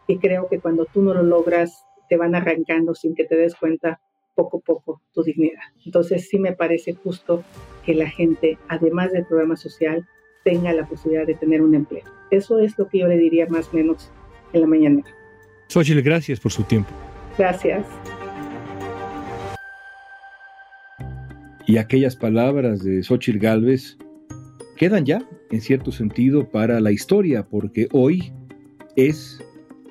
Y 0.07 0.17
creo 0.17 0.47
que 0.47 0.59
cuando 0.59 0.85
tú 0.85 1.01
no 1.01 1.13
lo 1.13 1.23
logras, 1.23 1.85
te 2.09 2.17
van 2.17 2.35
arrancando 2.35 2.95
sin 2.95 3.15
que 3.15 3.25
te 3.25 3.35
des 3.35 3.55
cuenta 3.55 3.99
poco 4.35 4.57
a 4.57 4.61
poco 4.61 5.01
tu 5.13 5.23
dignidad. 5.23 5.61
Entonces 5.85 6.27
sí 6.27 6.39
me 6.39 6.53
parece 6.53 6.93
justo 6.93 7.43
que 7.85 7.93
la 7.93 8.09
gente, 8.09 8.57
además 8.67 9.11
del 9.11 9.25
programa 9.25 9.55
social, 9.55 10.07
tenga 10.43 10.73
la 10.73 10.87
posibilidad 10.87 11.25
de 11.25 11.35
tener 11.35 11.61
un 11.61 11.75
empleo. 11.75 12.03
Eso 12.31 12.59
es 12.59 12.77
lo 12.77 12.87
que 12.87 12.99
yo 12.99 13.07
le 13.07 13.17
diría 13.17 13.47
más 13.47 13.69
o 13.69 13.77
menos 13.77 14.11
en 14.53 14.61
la 14.61 14.67
mañana. 14.67 15.03
Xochitl, 15.69 16.01
gracias 16.01 16.39
por 16.39 16.51
su 16.51 16.63
tiempo. 16.63 16.89
Gracias. 17.37 17.85
Y 21.65 21.77
aquellas 21.77 22.15
palabras 22.15 22.83
de 22.83 23.03
Xochitl 23.03 23.39
Galvez 23.39 23.97
quedan 24.75 25.05
ya, 25.05 25.21
en 25.49 25.61
cierto 25.61 25.91
sentido, 25.91 26.49
para 26.49 26.81
la 26.81 26.91
historia, 26.91 27.47
porque 27.47 27.87
hoy 27.93 28.33
es 28.95 29.41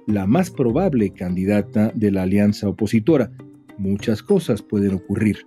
la 0.07 0.27
más 0.27 0.51
probable 0.51 1.11
candidata 1.11 1.93
de 1.95 2.11
la 2.11 2.23
alianza 2.23 2.69
opositora. 2.69 3.31
Muchas 3.79 4.23
cosas 4.23 4.62
pueden 4.62 4.95
ocurrir, 4.95 5.38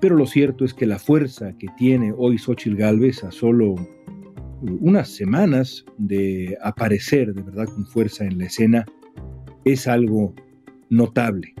pero 0.00 0.16
lo 0.16 0.26
cierto 0.26 0.64
es 0.64 0.74
que 0.74 0.86
la 0.86 0.98
fuerza 0.98 1.56
que 1.58 1.68
tiene 1.76 2.12
hoy 2.16 2.38
Xochitl 2.38 2.76
Galvez 2.76 3.24
a 3.24 3.30
solo 3.30 3.74
unas 4.62 5.08
semanas 5.08 5.84
de 5.98 6.56
aparecer 6.62 7.34
de 7.34 7.42
verdad 7.42 7.66
con 7.66 7.86
fuerza 7.86 8.24
en 8.24 8.38
la 8.38 8.46
escena 8.46 8.86
es 9.64 9.86
algo 9.86 10.34
notable. 10.90 11.54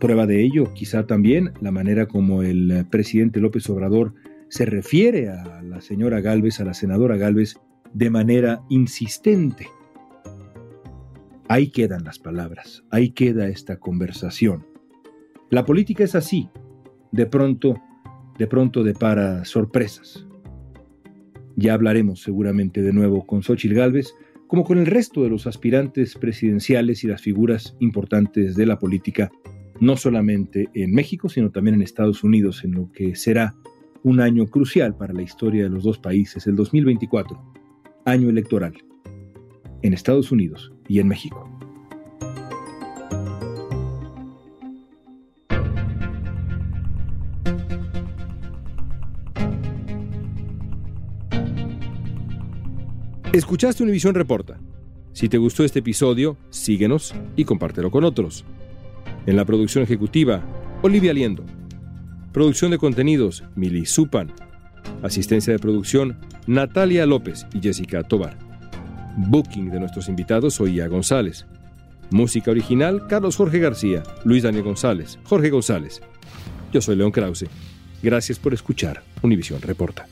Prueba 0.00 0.26
de 0.26 0.42
ello, 0.42 0.72
quizá 0.74 1.06
también 1.06 1.52
la 1.60 1.72
manera 1.72 2.06
como 2.06 2.42
el 2.42 2.86
presidente 2.90 3.40
López 3.40 3.68
Obrador 3.68 4.14
se 4.48 4.64
refiere 4.64 5.28
a 5.28 5.62
la 5.62 5.80
señora 5.80 6.20
Galvez, 6.20 6.60
a 6.60 6.64
la 6.64 6.74
senadora 6.74 7.16
Galvez, 7.16 7.56
de 7.92 8.10
manera 8.10 8.62
insistente. 8.68 9.66
Ahí 11.50 11.68
quedan 11.68 12.04
las 12.04 12.18
palabras, 12.18 12.84
ahí 12.90 13.10
queda 13.10 13.48
esta 13.48 13.78
conversación. 13.78 14.66
La 15.48 15.64
política 15.64 16.04
es 16.04 16.14
así, 16.14 16.50
de 17.10 17.24
pronto, 17.24 17.74
de 18.38 18.46
pronto 18.46 18.84
depara 18.84 19.46
sorpresas. 19.46 20.26
Ya 21.56 21.72
hablaremos 21.72 22.20
seguramente 22.20 22.82
de 22.82 22.92
nuevo 22.92 23.26
con 23.26 23.42
Xochitl 23.42 23.74
Gálvez, 23.74 24.12
como 24.46 24.62
con 24.62 24.76
el 24.76 24.84
resto 24.84 25.22
de 25.22 25.30
los 25.30 25.46
aspirantes 25.46 26.16
presidenciales 26.16 27.02
y 27.02 27.06
las 27.06 27.22
figuras 27.22 27.74
importantes 27.80 28.54
de 28.54 28.66
la 28.66 28.78
política, 28.78 29.30
no 29.80 29.96
solamente 29.96 30.68
en 30.74 30.92
México, 30.92 31.30
sino 31.30 31.50
también 31.50 31.76
en 31.76 31.82
Estados 31.82 32.24
Unidos, 32.24 32.62
en 32.62 32.72
lo 32.72 32.92
que 32.92 33.16
será 33.16 33.54
un 34.02 34.20
año 34.20 34.46
crucial 34.48 34.96
para 34.96 35.14
la 35.14 35.22
historia 35.22 35.62
de 35.62 35.70
los 35.70 35.82
dos 35.82 35.98
países, 35.98 36.46
el 36.46 36.56
2024, 36.56 37.40
año 38.04 38.28
electoral, 38.28 38.74
en 39.82 39.92
Estados 39.92 40.32
Unidos 40.32 40.72
y 40.88 41.00
en 41.00 41.08
México. 41.08 41.48
Escuchaste 53.32 53.82
Univisión 53.82 54.14
Reporta. 54.14 54.58
Si 55.12 55.28
te 55.28 55.36
gustó 55.36 55.62
este 55.62 55.80
episodio, 55.80 56.36
síguenos 56.50 57.14
y 57.36 57.44
compártelo 57.44 57.90
con 57.90 58.04
otros. 58.04 58.44
En 59.26 59.36
la 59.36 59.44
producción 59.44 59.84
ejecutiva, 59.84 60.42
Olivia 60.82 61.12
Liendo. 61.12 61.44
Producción 62.32 62.70
de 62.70 62.78
contenidos, 62.78 63.44
Mili 63.54 63.84
Supan. 63.84 64.32
Asistencia 65.02 65.52
de 65.52 65.58
producción, 65.58 66.18
Natalia 66.46 67.04
López 67.04 67.46
y 67.52 67.60
Jessica 67.60 68.02
Tobar. 68.02 68.47
Booking 69.18 69.70
de 69.70 69.80
nuestros 69.80 70.08
invitados, 70.08 70.60
Oía 70.60 70.86
González. 70.86 71.44
Música 72.10 72.50
original, 72.50 73.06
Carlos 73.08 73.36
Jorge 73.36 73.58
García, 73.58 74.02
Luis 74.24 74.44
Daniel 74.44 74.64
González, 74.64 75.18
Jorge 75.24 75.50
González. 75.50 76.00
Yo 76.72 76.80
soy 76.80 76.96
León 76.96 77.10
Krause. 77.10 77.46
Gracias 78.02 78.38
por 78.38 78.54
escuchar 78.54 79.02
Univisión 79.20 79.60
Reporta. 79.60 80.06